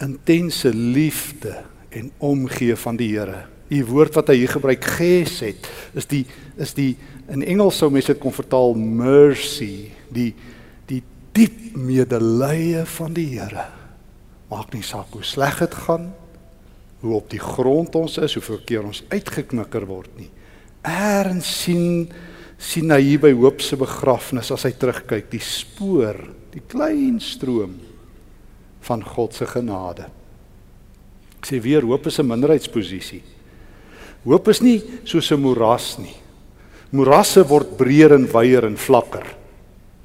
intense 0.00 0.72
liefde 0.74 1.64
en 1.90 2.10
omgee 2.18 2.76
van 2.76 2.96
die 2.96 3.10
Here. 3.12 3.46
Die 3.70 3.84
woord 3.86 4.14
wat 4.14 4.28
hy 4.28 4.40
hier 4.40 4.48
gebruik 4.48 4.84
geset 4.84 5.68
is 5.94 6.06
die 6.06 6.26
is 6.56 6.74
die 6.74 6.96
In 7.30 7.44
Engels 7.46 7.78
sou 7.78 7.90
mense 7.94 8.10
dit 8.10 8.20
kon 8.22 8.34
vertaal 8.34 8.74
mercy, 8.74 9.90
die 10.10 10.32
die 10.90 11.02
diep 11.36 11.76
medelee 11.78 12.82
van 12.96 13.14
die 13.14 13.28
Here. 13.36 13.68
Maak 14.50 14.72
nie 14.74 14.82
saak 14.82 15.12
hoe 15.14 15.22
sleg 15.22 15.60
dit 15.62 15.76
gaan, 15.86 16.08
hoe 17.04 17.12
op 17.14 17.28
die 17.30 17.40
grond 17.42 17.94
ons 17.94 18.18
is, 18.18 18.34
hoeveel 18.34 18.58
keer 18.66 18.88
ons 18.88 19.04
uitgeknikker 19.12 19.86
word 19.86 20.10
nie. 20.18 20.30
Eerens 20.82 21.46
sien 21.62 22.10
sien 22.60 22.90
hy 22.92 22.98
hier 23.00 23.20
by 23.22 23.30
hoop 23.32 23.62
se 23.64 23.78
begrafnis 23.80 24.50
as 24.52 24.66
hy 24.66 24.74
terugkyk, 24.76 25.30
die 25.32 25.40
spoor, 25.40 26.18
die 26.52 26.60
klein 26.68 27.16
stroom 27.24 27.78
van 28.84 29.04
God 29.06 29.38
se 29.38 29.46
genade. 29.48 30.10
Ek 31.38 31.48
sê 31.48 31.60
weer 31.62 31.86
hoop 31.86 32.10
is 32.10 32.18
'n 32.18 32.26
minderheidsposisie. 32.26 33.22
Hoop 34.26 34.48
is 34.48 34.60
nie 34.60 34.82
soos 35.04 35.30
'n 35.32 35.40
moeras 35.40 35.96
nie 35.98 36.20
morasse 36.90 37.42
word 37.46 37.76
breër 37.78 38.16
en 38.16 38.26
wyer 38.32 38.66
en 38.66 38.76
vlakker. 38.76 39.26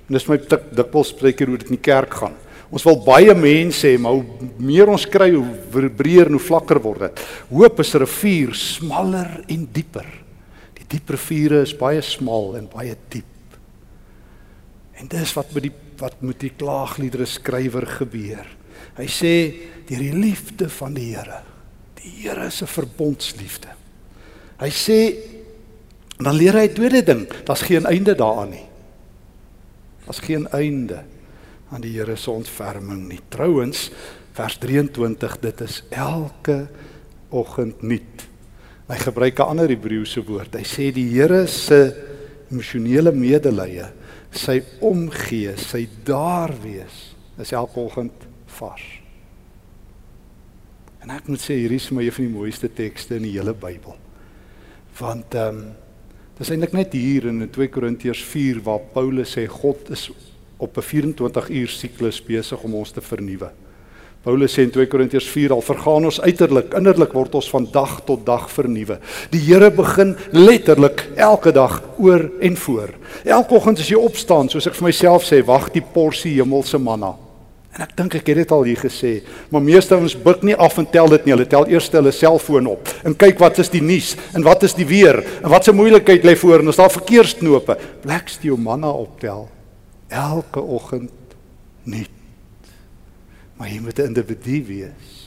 En 0.05 0.17
dis 0.17 0.27
my 0.29 0.37
dik 0.37 0.67
dikwels 0.77 1.13
spreker 1.15 1.49
hoe 1.49 1.57
dit 1.57 1.71
in 1.71 1.79
die 1.79 1.85
kerk 1.85 2.13
gaan. 2.21 2.35
Ons 2.73 2.85
wil 2.85 2.97
baie 3.05 3.33
mense 3.37 3.87
hê, 3.87 3.97
maar 4.01 4.17
hoe 4.17 4.49
meer 4.57 4.89
ons 4.91 5.05
kry, 5.09 5.29
hoe 5.35 5.89
breër 5.95 6.29
en 6.29 6.37
hoe 6.37 6.43
vlakker 6.43 6.81
word 6.81 7.07
dit. 7.07 7.23
Hoop 7.51 7.79
is 7.79 7.95
'n 7.95 7.99
rivier, 7.99 8.53
smaller 8.53 9.43
en 9.47 9.67
dieper. 9.71 10.05
Die 10.75 10.85
diep 10.87 11.09
riviere 11.09 11.61
is 11.61 11.73
baie 11.73 12.01
smal 12.01 12.57
en 12.57 12.67
baie 12.67 12.95
diep. 13.09 13.25
En 14.99 15.07
dis 15.07 15.33
wat 15.33 15.53
met 15.53 15.63
die 15.63 15.73
wat 15.97 16.21
met 16.21 16.39
die 16.39 16.51
klaagliedere 16.51 17.25
skrywer 17.25 17.85
gebeur. 17.87 18.45
Hy 18.97 19.07
sê 19.07 19.33
deur 19.87 19.99
die 19.99 20.13
liefde 20.13 20.69
van 20.69 20.93
die 20.93 21.15
Here. 21.15 21.41
Die 22.01 22.11
Here 22.21 22.47
is 22.47 22.61
'n 22.61 22.67
verbondsliefde. 22.67 23.69
Hy 24.59 24.69
sê 24.69 25.15
Dan 26.17 26.35
leer 26.35 26.55
hy 26.55 26.67
'n 26.67 26.73
tweede 26.73 27.03
ding, 27.03 27.27
daar's 27.43 27.61
geen 27.61 27.85
einde 27.85 28.15
daaraan 28.15 28.49
nie. 28.49 28.67
Daar's 30.05 30.19
geen 30.19 30.47
einde 30.47 31.03
aan 31.69 31.81
die 31.81 31.97
Here 31.97 32.15
se 32.15 32.31
ontferming 32.31 33.07
nie. 33.07 33.19
Trouwens, 33.29 33.91
vers 34.31 34.57
23, 34.57 35.39
dit 35.39 35.61
is 35.61 35.83
elke 35.89 36.67
oggend 37.29 37.81
nuut. 37.81 38.27
Hy 38.87 38.97
gebruik 39.01 39.39
'n 39.39 39.49
ander 39.49 39.69
Hebreëse 39.69 40.23
woord. 40.23 40.55
Hy 40.55 40.63
sê 40.63 40.91
die 40.93 41.09
Here 41.09 41.47
se 41.47 41.95
emosionele 42.51 43.11
medelee, 43.11 43.85
sy 44.31 44.63
omgee, 44.79 45.57
sy 45.57 45.87
daar 46.03 46.53
wees, 46.61 47.15
is 47.37 47.51
elke 47.51 47.79
oggend 47.79 48.27
vars. 48.45 49.01
En 51.01 51.09
ek 51.09 51.27
moet 51.27 51.41
sê 51.41 51.53
hierdie 51.53 51.81
is 51.81 51.91
my 51.91 52.03
een 52.03 52.11
van 52.11 52.25
die 52.25 52.33
mooiste 52.33 52.69
tekste 52.73 53.15
in 53.15 53.23
die 53.23 53.35
hele 53.37 53.53
Bybel. 53.53 53.97
Want 54.99 55.35
ehm 55.35 55.57
um, 55.57 55.65
Dis 56.35 56.49
eintlik 56.51 56.73
net 56.75 56.91
hier 56.91 57.29
in 57.29 57.45
2 57.47 57.69
Korintiërs 57.71 58.19
4 58.27 58.57
waar 58.65 58.81
Paulus 58.91 59.37
sê 59.37 59.45
God 59.47 59.87
is 59.95 60.09
op 60.59 60.77
'n 60.77 60.83
24 60.83 61.49
uur 61.49 61.67
siklus 61.67 62.19
besig 62.19 62.63
om 62.63 62.75
ons 62.75 62.91
te 62.91 63.01
vernuwe. 63.01 63.49
Paulus 64.21 64.51
sê 64.51 64.63
in 64.63 64.71
2 64.71 64.87
Korintiërs 64.87 65.29
4 65.29 65.51
al 65.51 65.61
vergaan 65.61 66.05
ons 66.05 66.21
uiterlik, 66.21 66.73
innerlik 66.73 67.13
word 67.13 67.35
ons 67.35 67.49
van 67.49 67.67
dag 67.71 68.01
tot 68.05 68.25
dag 68.25 68.51
vernuwe. 68.51 68.99
Die 69.31 69.39
Here 69.39 69.71
begin 69.71 70.15
letterlik 70.31 71.07
elke 71.15 71.51
dag 71.51 71.83
oor 71.97 72.29
en 72.41 72.57
voor. 72.57 72.89
Elke 73.23 73.53
oggend 73.53 73.79
as 73.79 73.87
jy 73.87 73.95
opstaan, 73.95 74.49
soos 74.49 74.67
ek 74.67 74.75
vir 74.75 74.87
myself 74.87 75.23
sê, 75.23 75.45
wag 75.45 75.71
die 75.71 75.85
porsie 75.93 76.35
hemelse 76.41 76.77
manna. 76.77 77.24
En 77.75 77.83
ek 77.83 77.95
dink 77.97 78.15
ek 78.15 78.29
het 78.31 78.39
dit 78.39 78.51
al 78.55 78.63
hier 78.63 78.79
gesê, 78.79 79.11
maar 79.51 79.63
meeste 79.63 79.97
ons 79.99 80.15
buk 80.15 80.45
nie 80.47 80.55
af 80.55 80.77
en 80.79 80.87
tel 80.87 81.11
dit 81.11 81.25
nie. 81.25 81.33
Hulle 81.35 81.47
tel 81.51 81.67
eers 81.73 81.89
hulle 81.91 82.13
selfoon 82.15 82.69
op 82.71 82.91
en 83.03 83.17
kyk 83.19 83.41
wat 83.43 83.59
is 83.59 83.71
die 83.73 83.83
nuus 83.83 84.13
en 84.31 84.45
wat 84.47 84.63
is 84.63 84.77
die 84.77 84.87
weer 84.87 85.19
en 85.41 85.49
wat 85.51 85.67
se 85.67 85.75
moeilikheid 85.75 86.23
lê 86.23 86.37
voor 86.39 86.63
en 86.63 86.71
as 86.71 86.79
daar 86.79 86.93
verkeersknope, 86.93 87.75
bleks 88.05 88.39
jy 88.39 88.53
jou 88.53 88.59
manna 88.61 88.93
optel 88.95 89.49
elke 90.07 90.61
oggend 90.61 91.11
nie. 91.83 92.07
Maar 93.59 93.69
jy 93.69 93.79
moet 93.79 93.99
'n 93.99 94.07
individu 94.07 94.63
wees 94.67 95.25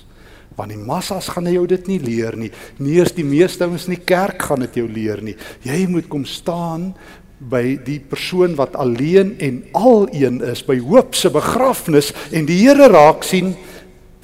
Want 0.58 0.74
die 0.74 0.80
massas 0.80 1.28
gaan 1.30 1.46
jou 1.46 1.66
dit 1.70 1.86
nie 1.86 2.00
leer 2.02 2.34
nie. 2.36 2.50
Nie 2.82 2.98
eens 2.98 3.14
die 3.14 3.26
meeste 3.26 3.68
ouens 3.68 3.86
in 3.86 3.94
die 3.94 4.04
kerk 4.04 4.42
gaan 4.42 4.64
dit 4.66 4.80
jou 4.80 4.88
leer 4.90 5.22
nie. 5.22 5.36
Jy 5.62 5.84
moet 5.86 6.08
kom 6.10 6.24
staan 6.26 6.90
by 7.38 7.78
die 7.86 8.00
persoon 8.02 8.56
wat 8.58 8.74
alleen 8.76 9.36
en 9.38 9.60
alleen 9.78 10.40
is 10.42 10.64
by 10.66 10.78
hoop 10.82 11.14
se 11.14 11.30
begrafnis 11.30 12.10
en 12.34 12.48
die 12.48 12.58
Here 12.64 12.88
raak 12.90 13.22
sien 13.26 13.54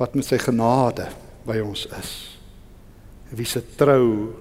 wat 0.00 0.16
met 0.18 0.26
sy 0.26 0.40
genade 0.42 1.06
by 1.46 1.60
ons 1.62 1.86
is. 2.00 2.12
Wie 3.34 3.46
se 3.46 3.62
trou 3.78 4.34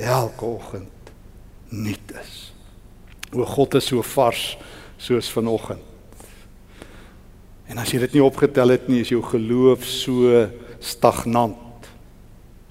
elke 0.00 0.46
oggend 0.46 1.12
nuut 1.70 2.16
is. 2.18 2.50
O 3.30 3.46
God 3.46 3.78
is 3.78 3.86
so 3.86 4.02
vars 4.02 4.56
soos 5.00 5.30
vanoggend. 5.30 5.86
En 7.70 7.78
as 7.78 7.92
jy 7.94 8.00
dit 8.02 8.16
nie 8.16 8.24
opgetel 8.24 8.74
het 8.74 8.88
nie, 8.90 9.04
is 9.04 9.12
jou 9.12 9.22
geloof 9.22 9.84
so 9.86 10.48
stagnant 10.82 11.86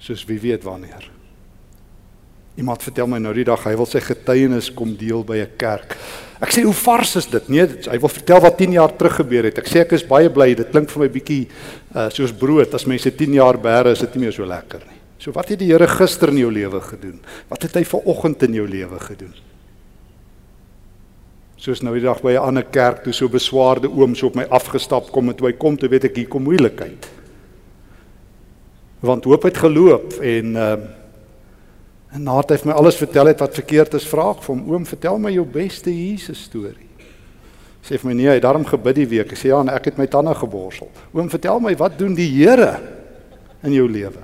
soos 0.00 0.26
wie 0.28 0.36
weet 0.42 0.66
wanneer. 0.68 1.06
Iemand 2.60 2.82
vertel 2.84 3.08
my 3.08 3.18
nou 3.22 3.32
die 3.32 3.46
dag 3.48 3.62
hy 3.64 3.72
wil 3.78 3.88
sy 3.88 4.02
getuienis 4.04 4.68
kom 4.76 4.92
deel 4.98 5.24
by 5.24 5.38
'n 5.40 5.56
kerk. 5.56 5.96
Ek 6.40 6.52
sê 6.52 6.62
hoe 6.64 6.76
vars 6.76 7.16
is 7.16 7.26
dit? 7.26 7.48
Nee, 7.48 7.66
hy 7.88 7.98
wil 8.00 8.08
vertel 8.08 8.40
wat 8.40 8.56
10 8.56 8.72
jaar 8.72 8.92
terug 8.96 9.16
gebeur 9.20 9.44
het. 9.44 9.58
Ek 9.58 9.68
sê 9.68 9.80
ek 9.80 9.92
is 9.92 10.04
baie 10.04 10.28
bly. 10.28 10.54
Dit 10.54 10.70
klink 10.70 10.90
vir 10.90 11.00
my 11.00 11.08
bietjie 11.08 11.48
uh, 11.94 12.08
soos 12.08 12.32
brood. 12.32 12.74
As 12.74 12.86
mense 12.86 13.10
10 13.10 13.32
jaar 13.32 13.56
bære, 13.56 13.92
is 13.92 14.00
dit 14.00 14.14
nie 14.14 14.24
meer 14.24 14.32
so 14.32 14.44
lekker 14.44 14.80
nie. 14.86 14.98
So 15.18 15.32
wat 15.32 15.48
het 15.48 15.58
die 15.58 15.68
Here 15.68 15.86
gister 15.86 16.28
in 16.28 16.38
jou 16.38 16.50
lewe 16.50 16.80
gedoen? 16.80 17.20
Wat 17.48 17.62
het 17.62 17.74
hy 17.74 17.84
vanoggend 17.84 18.42
in 18.42 18.54
jou 18.54 18.66
lewe 18.68 19.00
gedoen? 19.00 19.34
Soos 21.60 21.82
nou 21.82 21.92
die 21.94 22.04
dag 22.04 22.22
by 22.22 22.32
'n 22.32 22.44
ander 22.44 22.64
kerk 22.64 23.04
toe 23.04 23.12
so 23.12 23.28
beswaarde 23.28 23.88
oom 23.88 24.14
so 24.14 24.26
op 24.26 24.34
my 24.36 24.46
afgestap 24.48 25.12
kom 25.12 25.28
en 25.28 25.34
toe 25.34 25.48
hy 25.48 25.52
kom, 25.52 25.76
toe 25.76 25.88
weet 25.88 26.04
ek 26.04 26.16
hier 26.16 26.28
kom 26.28 26.42
moeilikheid. 26.42 27.08
Want 29.00 29.24
hoop 29.24 29.42
het 29.42 29.56
geloop 29.56 30.12
en 30.20 30.56
uh, 30.56 30.76
En 32.10 32.24
nadat 32.26 32.56
hy 32.56 32.62
vir 32.64 32.72
my 32.72 32.76
alles 32.80 32.98
vertel 32.98 33.30
het 33.30 33.42
wat 33.42 33.54
verkeerd 33.54 33.94
is, 33.94 34.06
vra 34.10 34.30
ek 34.34 34.42
vir 34.42 34.54
hom: 34.54 34.62
"Oom, 34.72 34.86
vertel 34.86 35.18
my 35.18 35.30
jou 35.30 35.44
beste 35.46 35.92
Jesus 35.94 36.42
storie." 36.48 36.88
Sê 37.86 37.98
vir 37.98 38.10
my: 38.10 38.14
"Nee, 38.14 38.28
hy 38.28 38.34
het 38.34 38.42
daarom 38.42 38.66
gebid 38.66 38.96
die 38.96 39.06
week." 39.06 39.32
Ek 39.32 39.38
sê: 39.38 39.48
"Ja, 39.48 39.60
en 39.60 39.68
ek 39.68 39.84
het 39.84 39.98
my 39.98 40.06
tande 40.06 40.34
geborsel." 40.34 40.90
"Oom, 41.12 41.30
vertel 41.30 41.60
my 41.60 41.76
wat 41.76 41.98
doen 41.98 42.14
die 42.14 42.28
Here 42.28 42.80
in 43.62 43.72
jou 43.72 43.88
lewe?" 43.88 44.22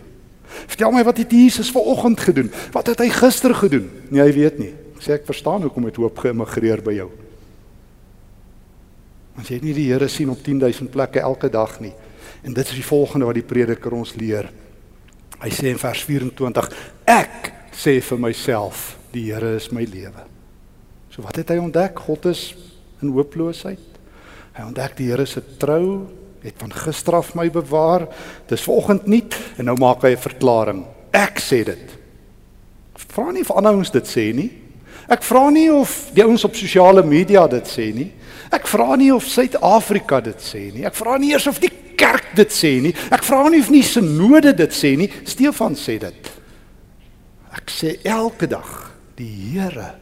"Vertel 0.67 0.91
my 0.91 1.05
wat 1.05 1.19
het 1.19 1.31
Jesus 1.31 1.71
vanoggend 1.71 2.21
gedoen? 2.21 2.51
Wat 2.73 2.87
het 2.87 2.99
hy 2.99 3.09
gister 3.09 3.55
gedoen?" 3.55 3.91
"Nee, 4.11 4.23
hy 4.23 4.33
weet 4.33 4.59
nie." 4.59 4.75
Ek 4.97 5.03
sê: 5.03 5.13
"Ek 5.13 5.27
verstaan 5.27 5.63
hoekom 5.63 5.85
het 5.85 5.97
hoop 5.97 6.19
geëmigreer 6.19 6.83
by 6.83 6.93
jou." 6.93 7.11
Want 9.37 9.49
jy 9.49 9.55
het 9.55 9.65
nie 9.65 9.75
die 9.75 9.93
Here 9.93 10.09
sien 10.09 10.31
op 10.31 10.43
10000 10.43 10.91
plekke 10.91 11.21
elke 11.21 11.49
dag 11.49 11.81
nie. 11.81 11.93
En 12.43 12.53
dit 12.53 12.67
is 12.67 12.75
die 12.75 12.85
volgende 12.85 13.27
wat 13.27 13.35
die 13.35 13.43
prediker 13.43 13.93
ons 13.93 14.15
leer. 14.15 14.51
Hy 15.39 15.51
sê 15.51 15.69
in 15.69 15.79
vers 15.79 16.05
24: 16.05 16.71
"Ek 17.05 17.53
sê 17.77 18.01
vir 18.01 18.19
myself, 18.19 18.97
die 19.13 19.29
Here 19.33 19.57
is 19.57 19.71
my 19.73 19.85
lewe. 19.85 20.25
So 21.13 21.23
wat 21.25 21.37
het 21.37 21.53
hy 21.53 21.59
ontdek? 21.61 22.01
God 22.09 22.27
is 22.33 22.55
in 23.03 23.13
hooploosheid. 23.13 24.01
Hy 24.57 24.65
ontdek 24.65 24.97
die 24.99 25.11
Here 25.11 25.27
se 25.29 25.43
trou 25.61 26.07
het 26.47 26.55
van 26.63 26.73
gister 26.73 27.17
af 27.19 27.35
my 27.35 27.49
bewaar. 27.51 28.07
Dis 28.49 28.65
vanoggend 28.65 29.07
nie 29.11 29.25
en 29.59 29.69
nou 29.69 29.77
maak 29.81 30.03
hy 30.03 30.13
'n 30.13 30.29
verklaring. 30.29 30.85
Ek 31.13 31.41
sê 31.41 31.65
dit. 31.65 31.97
Vra 32.95 33.33
nie 33.33 33.41
of 33.41 33.51
ander 33.51 33.73
ouens 33.73 33.91
dit 33.91 34.05
sê 34.05 34.35
nie. 34.35 34.51
Ek 35.09 35.23
vra 35.23 35.51
nie 35.51 35.71
of 35.73 36.11
die 36.15 36.23
ouens 36.23 36.45
op 36.45 36.55
sosiale 36.55 37.03
media 37.03 37.47
dit 37.47 37.65
sê 37.65 37.95
nie. 37.95 38.13
Ek 38.53 38.67
vra 38.67 38.97
nie 38.97 39.13
of 39.15 39.25
Suid-Afrika 39.25 40.21
dit 40.21 40.39
sê 40.43 40.73
nie. 40.73 40.85
Ek 40.85 40.95
vra 40.95 41.17
nie 41.19 41.33
eers 41.33 41.47
of 41.47 41.59
die 41.59 41.73
kerk 41.97 42.35
dit 42.37 42.53
sê 42.53 42.81
nie. 42.83 42.95
Ek 43.11 43.25
vra 43.25 43.49
nie 43.49 43.61
of 43.61 43.71
nie 43.71 43.83
sinode 43.83 44.53
dit 44.57 44.71
sê 44.71 44.97
nie. 44.97 45.11
Stefan 45.25 45.75
sê 45.75 45.99
dit. 45.99 46.36
Ek 47.57 47.73
sê 47.73 47.97
elke 48.05 48.49
dag, 48.51 48.69
die 49.17 49.31
Here 49.53 49.95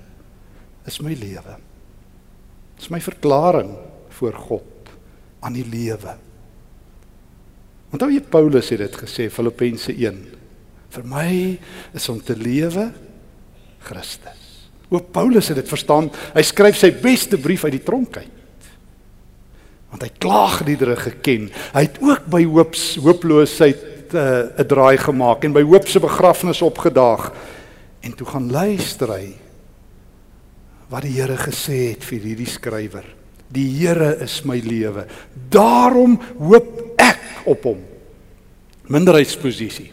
is 0.88 1.00
my 1.04 1.14
lewe. 1.16 1.56
Dis 2.78 2.90
my 2.90 3.00
verklaring 3.02 3.70
voor 4.18 4.38
God 4.48 4.92
aan 5.44 5.54
die 5.56 5.66
lewe. 5.66 6.16
Onthou 7.94 8.10
jy 8.10 8.24
Paulus 8.26 8.72
het 8.74 8.82
dit 8.82 8.96
gesê 9.04 9.28
Filippense 9.30 9.92
1. 9.94 10.18
Vir 10.94 11.06
my 11.06 11.30
is 11.94 12.08
om 12.10 12.18
te 12.22 12.34
lewe 12.38 12.88
Christus. 13.86 14.68
O 14.90 14.98
Paulus 14.98 15.50
het 15.50 15.60
dit 15.60 15.70
verstaan. 15.70 16.10
Hy 16.34 16.42
skryf 16.46 16.78
sy 16.80 16.90
beste 16.98 17.38
brief 17.40 17.64
uit 17.66 17.76
die 17.78 17.84
tronk 17.86 18.18
uit. 18.18 18.68
Want 19.94 20.04
hy 20.06 20.10
klaagliedere 20.22 20.96
geken. 20.98 21.48
Hy 21.74 21.84
het 21.86 22.00
ook 22.02 22.26
by 22.30 22.42
hoops 22.50 22.94
hooploosheid 23.02 23.93
uh, 24.14 24.54
'n 24.58 24.66
draai 24.66 24.98
gemaak 24.98 25.44
en 25.44 25.52
by 25.52 25.62
Hoop 25.62 25.88
se 25.88 26.00
begrafnis 26.00 26.62
opgedaag 26.62 27.32
en 28.00 28.14
toe 28.14 28.26
gaan 28.26 28.50
luister 28.50 29.08
hy 29.08 29.34
wat 30.88 31.02
die 31.02 31.16
Here 31.16 31.36
gesê 31.36 31.94
het 31.94 32.04
vir 32.04 32.20
hierdie 32.20 32.50
skrywer. 32.50 33.04
Die 33.50 33.68
Here 33.78 34.16
is 34.22 34.42
my 34.44 34.58
lewe. 34.60 35.06
Daarom 35.50 36.18
hoop 36.38 37.00
ek 37.00 37.46
op 37.50 37.64
hom. 37.64 37.80
Minderheidsposisie. 38.86 39.90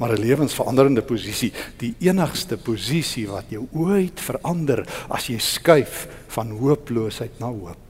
Maar 0.00 0.16
'n 0.16 0.24
lewensveranderende 0.24 1.02
posisie, 1.02 1.52
die 1.76 1.94
enigste 2.00 2.56
posisie 2.56 3.28
wat 3.28 3.44
jou 3.52 3.66
ooit 3.72 4.20
verander 4.20 4.86
as 5.08 5.26
jy 5.28 5.38
skuif 5.38 6.08
van 6.28 6.50
hooploosheid 6.50 7.38
na 7.38 7.46
hoop. 7.46 7.89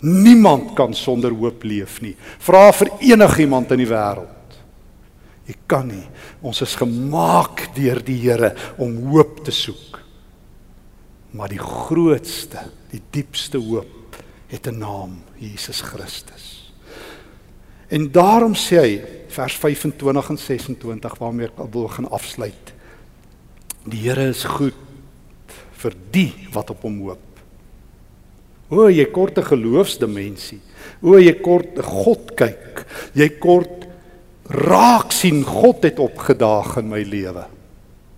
Niemand 0.00 0.74
kan 0.74 0.94
sonder 0.96 1.32
hoop 1.36 1.64
leef 1.64 2.00
nie. 2.00 2.14
Vra 2.40 2.70
vir 2.72 2.92
enigiemand 3.12 3.72
in 3.74 3.82
die 3.82 3.90
wêreld. 3.90 4.56
Jy 5.48 5.56
kan 5.68 5.88
nie. 5.90 6.06
Ons 6.46 6.62
is 6.64 6.76
gemaak 6.78 7.66
deur 7.76 8.00
die 8.04 8.18
Here 8.22 8.54
om 8.80 8.96
hoop 9.10 9.42
te 9.44 9.52
soek. 9.52 9.98
Maar 11.36 11.52
die 11.52 11.62
grootste, 11.62 12.64
die 12.90 13.02
diepste 13.12 13.58
hoop 13.58 14.16
het 14.50 14.66
'n 14.66 14.78
naam, 14.78 15.22
Jesus 15.38 15.80
Christus. 15.80 16.72
En 17.88 18.10
daarom 18.10 18.54
sê 18.54 18.76
hy 18.78 19.02
vers 19.28 19.54
25 19.54 20.30
en 20.30 20.38
26 20.38 21.18
waarmee 21.18 21.46
ek 21.46 21.72
wil 21.72 21.88
gaan 21.88 22.10
afsluit. 22.10 22.72
Die 23.84 24.08
Here 24.08 24.28
is 24.28 24.44
goed 24.44 24.74
vir 25.72 25.94
die 26.10 26.34
wat 26.52 26.70
op 26.70 26.82
hom 26.82 27.00
hoop. 27.00 27.29
O, 28.70 28.88
jy 28.88 29.04
kort 29.10 29.38
'n 29.38 29.42
geloofsdimensie. 29.42 30.60
O, 31.02 31.18
jy 31.18 31.34
kort 31.42 31.76
'n 31.76 31.82
God 31.82 32.36
kyk. 32.36 32.86
Jy 33.14 33.28
kort 33.38 33.86
raak 34.46 35.12
sien 35.12 35.44
God 35.44 35.82
het 35.82 35.98
opgedaag 35.98 36.78
in 36.78 36.88
my 36.88 37.02
lewe. 37.02 37.46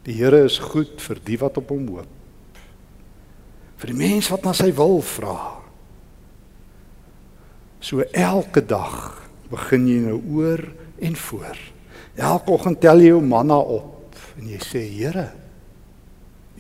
Die 0.05 0.15
Here 0.15 0.45
is 0.45 0.59
goed 0.59 1.01
vir 1.01 1.19
die 1.25 1.39
wat 1.39 1.57
op 1.57 1.69
hom 1.69 1.89
hoop. 1.89 2.09
Vir 3.79 3.87
die 3.87 3.99
mens 3.99 4.29
wat 4.31 4.45
na 4.45 4.53
sy 4.53 4.73
wil 4.73 5.01
vra. 5.01 5.63
So 7.81 8.01
elke 8.13 8.61
dag 8.61 9.23
begin 9.51 9.89
jy 9.89 10.01
nou 10.07 10.21
oor 10.37 10.63
en 11.01 11.17
voor. 11.17 11.59
Elke 12.17 12.51
oggend 12.53 12.81
tel 12.81 13.01
jy 13.01 13.09
jou 13.09 13.23
manna 13.23 13.59
op 13.59 14.15
en 14.39 14.49
jy 14.49 14.59
sê 14.59 14.83
Here, 14.87 15.33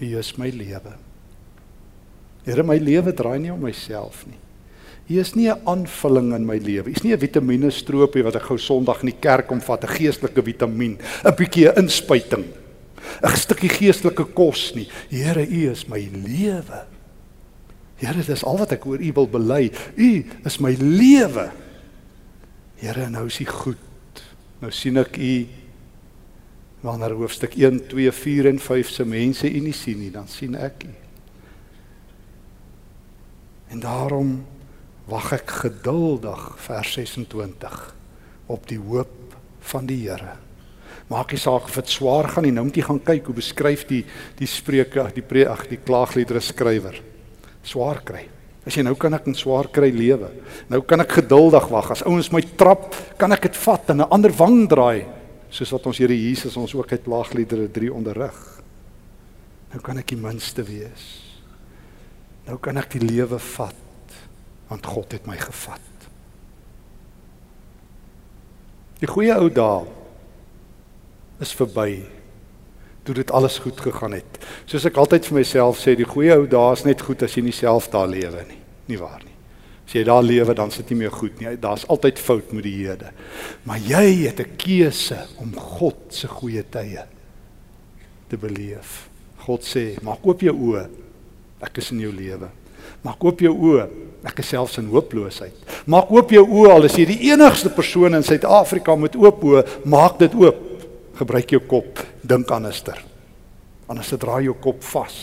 U 0.00 0.18
is 0.18 0.36
my 0.38 0.50
lewe. 0.50 0.96
Here 2.44 2.62
my 2.62 2.78
lewe 2.78 3.12
draai 3.12 3.38
nie 3.38 3.52
om 3.52 3.60
myself 3.62 4.24
nie. 4.26 4.38
Hier 5.06 5.20
is 5.20 5.34
nie 5.34 5.48
'n 5.50 5.60
aanvulling 5.66 6.34
in 6.34 6.46
my 6.46 6.58
lewe. 6.58 6.88
Hier's 6.88 7.04
nie 7.04 7.12
'n 7.12 7.18
vitamiene 7.18 7.70
stroopie 7.70 8.22
wat 8.22 8.36
ek 8.36 8.42
gou 8.42 8.58
Sondag 8.58 9.02
in 9.02 9.10
die 9.10 9.20
kerk 9.20 9.50
omvat, 9.50 9.84
'n 9.84 9.96
geestelike 9.98 10.42
vitamien, 10.42 10.98
'n 11.24 11.36
bietjie 11.36 11.68
'n 11.68 11.84
inspuiting. 11.84 12.44
'n 13.22 13.36
stukkie 13.36 13.68
geestelike 13.68 14.24
kos 14.34 14.74
nie. 14.74 14.88
Here, 15.10 15.42
U 15.42 15.70
is 15.70 15.88
my 15.88 16.08
lewe. 16.12 16.84
Here, 17.96 18.22
dis 18.22 18.44
al 18.44 18.58
wat 18.58 18.72
ek 18.72 18.86
oor 18.86 18.98
U 18.98 19.12
wil 19.12 19.28
bely. 19.28 19.70
U 19.96 20.24
is 20.44 20.58
my 20.58 20.74
lewe. 20.78 21.50
Here, 22.76 23.10
nou 23.10 23.26
is 23.26 23.40
U 23.40 23.44
goed. 23.44 24.22
Nou 24.60 24.70
sien 24.70 24.96
ek 24.96 25.18
U 25.18 25.46
wanneer 26.82 27.14
hoofstuk 27.14 27.54
1, 27.54 27.80
2, 27.88 28.12
4 28.12 28.48
en 28.48 28.58
5 28.58 28.88
se 28.88 29.04
mense 29.04 29.46
U 29.46 29.60
nie 29.60 29.74
sien 29.74 29.98
nie, 29.98 30.10
dan 30.10 30.28
sien 30.28 30.54
ek 30.54 30.84
U. 30.84 31.01
En 33.72 33.80
daarom 33.80 34.42
wag 35.08 35.32
ek 35.32 35.50
geduldig 35.64 36.40
vers 36.60 36.92
26 36.98 37.76
op 38.52 38.66
die 38.68 38.78
hoop 38.78 39.36
van 39.72 39.88
die 39.88 40.02
Here. 40.04 40.36
Maak 41.08 41.32
nie 41.32 41.40
saak 41.40 41.66
of 41.68 41.78
dit 41.80 41.90
swaar 41.92 42.28
gaan 42.32 42.46
nie, 42.46 42.52
nou 42.54 42.66
moet 42.68 42.76
jy 42.78 42.84
gaan 42.86 43.00
kyk 43.04 43.26
hoe 43.28 43.36
beskryf 43.36 43.86
die 43.88 44.02
die 44.38 44.48
spreuke, 44.48 45.08
die 45.16 45.24
pre, 45.24 45.46
ag 45.50 45.64
die 45.70 45.80
klaagliedere 45.80 46.40
skrywer. 46.44 47.00
Swaar 47.64 48.02
kry. 48.04 48.26
As 48.62 48.76
jy 48.76 48.84
nou 48.86 48.94
kan 49.00 49.16
ek 49.16 49.26
in 49.26 49.36
swaar 49.36 49.68
kry 49.74 49.90
lewe. 49.92 50.30
Nou 50.70 50.82
kan 50.86 51.02
ek 51.02 51.18
geduldig 51.22 51.66
wag. 51.72 51.90
As 51.96 52.04
ouens 52.06 52.30
my 52.32 52.44
trap, 52.60 52.92
kan 53.18 53.34
ek 53.34 53.48
dit 53.48 53.58
vat 53.64 53.90
en 53.90 54.04
'n 54.04 54.12
ander 54.12 54.32
wang 54.36 54.68
draai, 54.68 55.06
soos 55.50 55.72
wat 55.72 55.86
ons 55.86 55.98
Here 55.98 56.14
Jesus 56.14 56.56
ons 56.56 56.74
ook 56.74 56.92
uit 56.92 57.04
klaagliedere 57.04 57.68
3 57.68 57.92
onderrig. 57.92 58.62
Nou 59.72 59.80
kan 59.80 59.98
ek 59.98 60.06
die 60.06 60.16
minste 60.16 60.62
wees. 60.62 61.31
Nou 62.48 62.58
kan 62.62 62.80
ek 62.80 62.96
die 62.96 63.04
lewe 63.04 63.38
vat 63.38 63.78
want 64.72 64.86
God 64.88 65.12
het 65.12 65.26
my 65.28 65.36
gevat. 65.36 66.06
Die 69.02 69.10
goeie 69.10 69.34
ou 69.36 69.50
dae 69.52 69.82
is 71.42 71.52
verby. 71.58 72.04
Toe 73.02 73.16
dit 73.18 73.32
alles 73.34 73.58
goed 73.60 73.80
gegaan 73.82 74.14
het. 74.16 74.38
Soos 74.70 74.86
ek 74.88 74.96
altyd 75.02 75.26
vir 75.28 75.40
myself 75.40 75.80
sê, 75.82 75.96
die 75.98 76.08
goeie 76.08 76.32
ou 76.38 76.46
dae 76.48 76.72
is 76.72 76.86
net 76.86 77.02
goed 77.04 77.24
as 77.26 77.34
jy 77.36 77.42
nie 77.44 77.56
self 77.56 77.90
daar 77.92 78.08
lewe 78.08 78.46
nie. 78.48 78.60
Nie 78.88 79.00
waar 79.00 79.20
nie. 79.20 79.34
As 79.82 79.96
jy 79.98 80.06
daar 80.06 80.22
lewe, 80.22 80.54
dan 80.56 80.70
sit 80.72 80.88
nie 80.88 81.02
meer 81.02 81.12
goed 81.12 81.36
nie. 81.42 81.56
Daar's 81.60 81.84
altyd 81.90 82.22
fout 82.22 82.54
met 82.56 82.64
die 82.64 82.76
Here. 82.78 83.10
Maar 83.66 83.82
jy 83.82 84.24
het 84.24 84.40
'n 84.40 84.56
keuse 84.56 85.18
om 85.36 85.52
God 85.52 85.98
se 86.08 86.28
goeie 86.28 86.62
tye 86.62 87.04
te 88.28 88.36
beleef. 88.38 89.10
God 89.44 89.60
sê, 89.60 90.00
maak 90.00 90.24
oop 90.24 90.40
jou 90.40 90.54
oë. 90.54 91.01
Ek 91.62 91.78
is 91.78 91.92
in 91.94 92.02
jou 92.02 92.12
lewe. 92.14 92.50
Maak 93.06 93.22
oop 93.24 93.42
jou 93.42 93.52
oë. 93.70 93.86
Ek 94.26 94.38
is 94.38 94.52
selfs 94.52 94.78
in 94.78 94.90
hooploosheid. 94.92 95.54
Maak 95.90 96.10
oop 96.14 96.30
jou 96.34 96.42
oë 96.46 96.76
al 96.76 96.86
is 96.86 96.98
jy 96.98 97.06
die 97.10 97.30
enigste 97.32 97.72
persoon 97.74 98.14
in 98.18 98.26
Suid-Afrika 98.26 98.94
met 98.98 99.16
oop 99.18 99.42
oë, 99.48 99.64
maak 99.90 100.20
dit 100.20 100.34
oop. 100.38 100.60
Gebruik 101.18 101.54
jou 101.54 101.62
kop, 101.66 102.02
dink 102.26 102.50
anderster. 102.54 103.00
Anders 103.90 104.12
dit 104.14 104.22
draai 104.22 104.46
jou 104.46 104.54
kop 104.62 104.82
vas. 104.92 105.16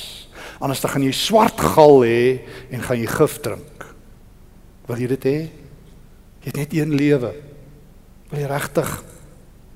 Anders 0.60 0.84
dan 0.84 0.92
gaan 0.94 1.08
jy 1.08 1.14
swart 1.16 1.64
gal 1.76 2.04
hê 2.04 2.42
en 2.76 2.84
gaan 2.84 3.00
jy 3.00 3.08
gif 3.12 3.40
drink. 3.44 3.88
Wil 4.90 5.06
jy 5.06 5.10
dit 5.16 5.30
hê? 5.30 5.38
Jy 6.44 6.52
het 6.52 6.60
net 6.60 6.76
een 6.76 6.94
lewe. 7.00 7.32
Wil 8.30 8.44
jy 8.44 8.52
regtig 8.52 8.92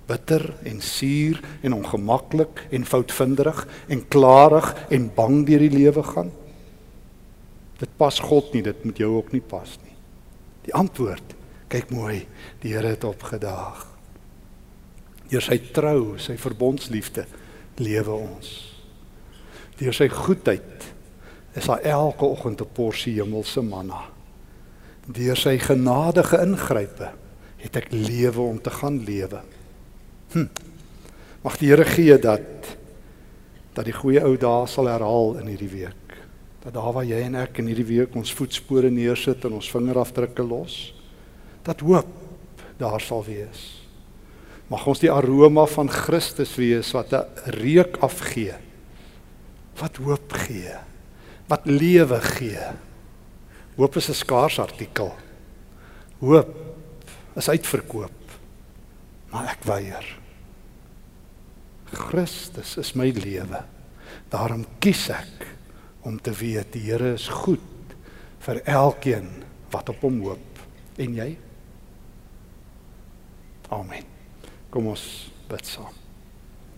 bitter 0.07 0.43
en 0.67 0.81
suur 0.83 1.39
en 1.63 1.79
ongemaklik 1.79 2.65
en 2.75 2.85
foutvinderig 2.87 3.63
en 3.87 4.03
klarig 4.11 4.73
en 4.91 5.07
bang 5.15 5.43
deur 5.47 5.63
die 5.63 5.75
lewe 5.79 6.03
gaan? 6.11 6.33
Dit 7.83 7.91
pas 7.99 8.19
God 8.23 8.53
nie, 8.55 8.63
dit 8.63 8.85
moet 8.87 9.01
jou 9.03 9.09
ook 9.17 9.33
nie 9.35 9.43
pas 9.43 9.75
nie. 9.83 9.95
Die 10.63 10.75
antwoord, 10.77 11.35
kyk 11.73 11.91
mooi, 11.91 12.23
die 12.63 12.71
Here 12.71 12.93
het 12.93 13.03
opgedaag. 13.07 13.83
Deur 15.27 15.43
sy 15.43 15.59
trou, 15.75 16.15
sy 16.21 16.37
verbondsliefde 16.39 17.25
lewe 17.81 18.15
ons. 18.15 18.53
Deur 19.79 19.95
sy 19.95 20.07
goedheid 20.13 20.89
is 21.57 21.67
daar 21.67 21.83
elke 21.83 22.25
oggend 22.25 22.61
'n 22.61 22.73
porsie 22.73 23.19
hemelse 23.19 23.61
manna 23.61 24.13
deur 25.11 25.37
sy 25.37 25.57
genadige 25.59 26.39
ingrype 26.43 27.09
het 27.63 27.79
ek 27.79 27.91
lewe 27.91 28.43
om 28.43 28.59
te 28.61 28.71
gaan 28.71 29.01
lewe. 29.03 29.41
Hm. 30.33 30.47
Mag 31.43 31.57
die 31.59 31.71
Here 31.71 31.85
gee 31.85 32.17
dat 32.19 32.77
dat 33.73 33.87
die 33.87 33.95
goeie 33.95 34.21
ou 34.21 34.35
dae 34.37 34.67
sal 34.69 34.87
herhaal 34.87 35.39
in 35.41 35.47
hierdie 35.49 35.71
week. 35.71 36.02
Dat 36.63 36.73
daar 36.73 36.93
waar 36.95 37.07
jy 37.07 37.19
en 37.25 37.35
ek 37.35 37.59
in 37.59 37.67
hierdie 37.67 37.89
week 37.89 38.15
ons 38.15 38.31
voetspore 38.33 38.91
neersit 38.93 39.43
en 39.43 39.57
ons 39.59 39.71
vingerafdrukke 39.71 40.45
los, 40.47 40.93
dat 41.63 41.83
hoop 41.83 42.07
daar 42.79 43.01
sal 43.03 43.23
wees. 43.27 43.83
Mag 44.71 44.85
ons 44.87 45.01
die 45.03 45.11
aroma 45.11 45.65
van 45.69 45.91
Christus 45.91 46.55
wees 46.55 46.93
wat 46.95 47.13
'n 47.13 47.27
reuk 47.59 47.97
afgee. 47.99 48.55
Wat 49.79 49.97
hoop 49.97 50.31
gee. 50.47 50.75
Wat 51.47 51.65
lewe 51.65 52.19
gee. 52.21 52.65
Hoop 53.75 53.95
is 53.95 54.09
'n 54.09 54.13
skaars 54.13 54.59
artikel. 54.59 55.13
Hoop 56.19 56.49
is 57.35 57.49
uitverkoop. 57.49 58.19
Maar 59.31 59.51
ek 59.51 59.63
weier. 59.63 60.05
Christus 61.91 62.77
is 62.77 62.93
my 62.93 63.09
lewe. 63.11 63.63
Daarom 64.29 64.65
kies 64.79 65.09
ek 65.09 65.47
om 66.03 66.19
te 66.19 66.31
weet 66.31 66.73
die 66.75 66.83
Here 66.89 67.13
is 67.13 67.27
goed 67.27 67.95
vir 68.43 68.61
elkeen 68.67 69.29
wat 69.71 69.89
op 69.89 70.01
hom 70.03 70.19
hoop. 70.21 70.61
En 70.99 71.15
jy? 71.15 71.37
Amen. 73.73 74.05
Kom 74.69 74.87
ons 74.91 75.31
bid 75.49 75.65
saam. 75.65 75.93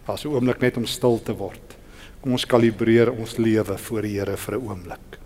Pas 0.06 0.24
'n 0.24 0.30
oomblik 0.30 0.62
net 0.62 0.78
om 0.78 0.86
stil 0.86 1.20
te 1.20 1.34
word. 1.34 1.76
Kom 2.22 2.32
ons 2.32 2.46
kalibreer 2.46 3.12
ons 3.12 3.38
lewe 3.38 3.78
voor 3.78 4.02
die 4.02 4.20
Here 4.20 4.38
vir 4.38 4.56
'n 4.56 4.68
oomblik 4.68 5.20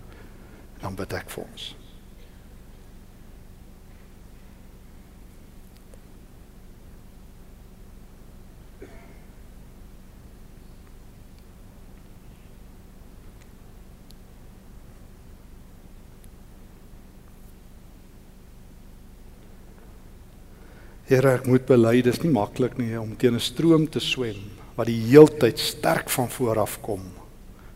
dan 0.80 0.96
bid 0.96 1.12
ek 1.12 1.30
vir 1.30 1.44
ons. 1.44 1.74
Here, 21.10 21.32
ek 21.40 21.48
moet 21.50 21.64
bely, 21.66 21.96
dis 22.06 22.20
nie 22.22 22.30
maklik 22.30 22.76
nie 22.78 22.92
om 22.94 23.16
teen 23.18 23.34
'n 23.34 23.42
stroom 23.42 23.88
te 23.90 23.98
swem 23.98 24.38
wat 24.76 24.86
die 24.86 25.10
heeltyd 25.10 25.58
sterk 25.58 26.06
van 26.06 26.28
voor 26.30 26.60
af 26.62 26.78
kom 26.86 27.02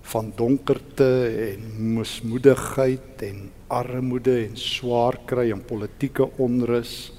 van 0.06 0.30
donkerte 0.36 1.08
en 1.50 1.64
mismoedigheid 1.96 3.24
en 3.26 3.50
armoede 3.66 4.36
en 4.44 4.54
swaar 4.54 5.18
kry 5.26 5.50
en 5.50 5.66
politieke 5.66 6.30
onrus 6.38 7.10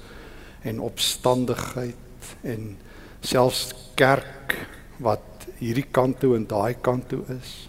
en 0.64 0.80
opstandigheid 0.80 2.32
en 2.42 2.76
selfs 3.20 3.74
kerk 3.94 4.56
wat 4.98 5.48
hierdie 5.60 5.90
kant 5.92 6.16
toe 6.20 6.34
en 6.34 6.48
daai 6.48 6.80
kant 6.80 7.10
toe 7.12 7.24
is. 7.28 7.68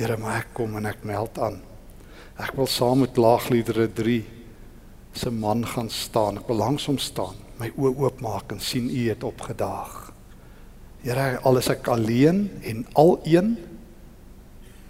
Here, 0.00 0.16
maar 0.16 0.46
ek 0.46 0.54
kom 0.54 0.78
en 0.80 0.86
ek 0.86 1.04
meld 1.04 1.36
aan. 1.36 1.60
Ek 2.40 2.56
wil 2.56 2.72
saam 2.72 3.04
met 3.04 3.20
laagliedere 3.20 3.92
3 3.92 4.22
se 5.12 5.30
man 5.30 5.66
gaan 5.66 5.90
staan. 5.90 6.38
Ek 6.38 6.48
wil 6.48 6.64
langs 6.64 6.88
hom 6.88 6.96
staan, 6.96 7.36
my 7.60 7.70
oë 7.76 7.94
oopmaak 8.04 8.52
en 8.52 8.60
sien 8.60 8.88
u 8.90 9.06
het 9.08 9.24
opgedaag. 9.24 10.12
Here, 11.04 11.38
al 11.46 11.60
is 11.60 11.70
ek 11.72 11.88
alleen 11.92 12.48
en 12.66 12.84
al 12.98 13.16
een 13.24 13.54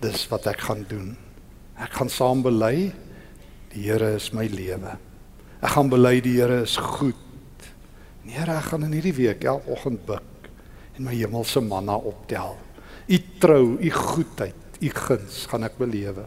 dis 0.02 0.26
wat 0.31 0.46
ek 0.50 0.64
gaan 0.68 0.85
doen. 0.88 1.14
Ek 1.76 1.92
gaan 1.98 2.11
saam 2.12 2.42
bely 2.44 2.90
die 3.74 3.85
Here 3.87 4.14
is 4.16 4.31
my 4.33 4.46
lewe. 4.48 4.96
Ek 5.61 5.74
gaan 5.74 5.90
bely 5.92 6.18
die 6.24 6.38
Here 6.38 6.62
is 6.64 6.76
goed. 6.81 7.20
Nee, 8.26 8.40
ek 8.40 8.70
gaan 8.70 8.87
in 8.87 8.94
hierdie 8.96 9.14
week 9.16 9.44
elke 9.44 9.70
oggend 9.76 10.07
bid 10.09 10.33
en 10.96 11.05
my 11.05 11.12
hemelse 11.12 11.61
manna 11.61 11.98
optel. 11.98 12.57
U 13.07 13.18
trou, 13.38 13.76
u 13.76 13.90
goedheid, 13.92 14.81
u 14.81 14.88
guns 14.90 15.44
gaan 15.50 15.66
ek 15.68 15.76
belewe. 15.79 16.24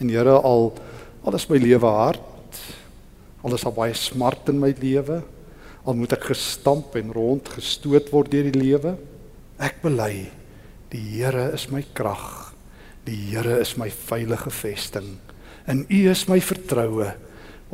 En 0.00 0.08
Here 0.08 0.38
al 0.40 0.72
alles 1.22 1.46
my 1.50 1.60
lewe 1.60 1.92
hard. 1.92 2.62
Al 3.42 3.58
baie 3.76 3.94
smart 3.94 4.48
in 4.48 4.58
my 4.62 4.72
lewe. 4.80 5.20
Al 5.82 5.98
moet 5.98 6.14
ek 6.14 6.28
gestamp 6.30 6.94
en 6.98 7.10
rond 7.14 7.48
gestoot 7.56 8.12
word 8.14 8.30
deur 8.30 8.46
die 8.46 8.60
lewe. 8.60 8.94
Ek 9.62 9.80
bely 9.82 10.28
die 10.92 11.02
Here 11.16 11.48
is 11.56 11.68
my 11.72 11.82
krag. 11.96 12.52
Die 13.06 13.18
Here 13.32 13.58
is 13.60 13.74
my 13.80 13.88
veilige 13.90 14.52
vesting. 14.54 15.16
In 15.66 15.84
U 15.88 16.00
is 16.10 16.26
my 16.30 16.38
vertroue. 16.42 17.10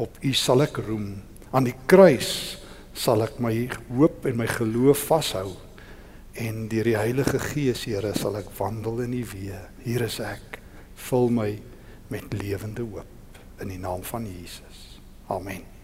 Op 0.01 0.17
U 0.25 0.33
sal 0.33 0.65
ek 0.65 0.81
roem. 0.87 1.19
Aan 1.53 1.69
die 1.69 1.77
kruis 1.91 2.59
sal 2.97 3.25
ek 3.27 3.39
my 3.43 3.55
hoop 3.93 4.27
en 4.29 4.41
my 4.41 4.49
geloof 4.57 5.09
vashou. 5.11 5.51
En 6.39 6.69
deur 6.71 6.87
die 6.87 6.99
Heilige 6.99 7.41
Gees, 7.43 7.83
Here, 7.89 8.13
sal 8.15 8.39
ek 8.41 8.53
wandel 8.59 9.03
in 9.09 9.17
U 9.19 9.25
weë. 9.35 9.63
Hier 9.85 10.07
is 10.07 10.21
ek. 10.23 10.61
Vul 11.09 11.33
my 11.35 11.51
met 12.13 12.37
lewende 12.39 12.87
hoop 12.87 13.43
in 13.61 13.75
die 13.75 13.83
naam 13.83 14.05
van 14.07 14.25
Jesus. 14.29 14.87
Amen. 15.35 15.78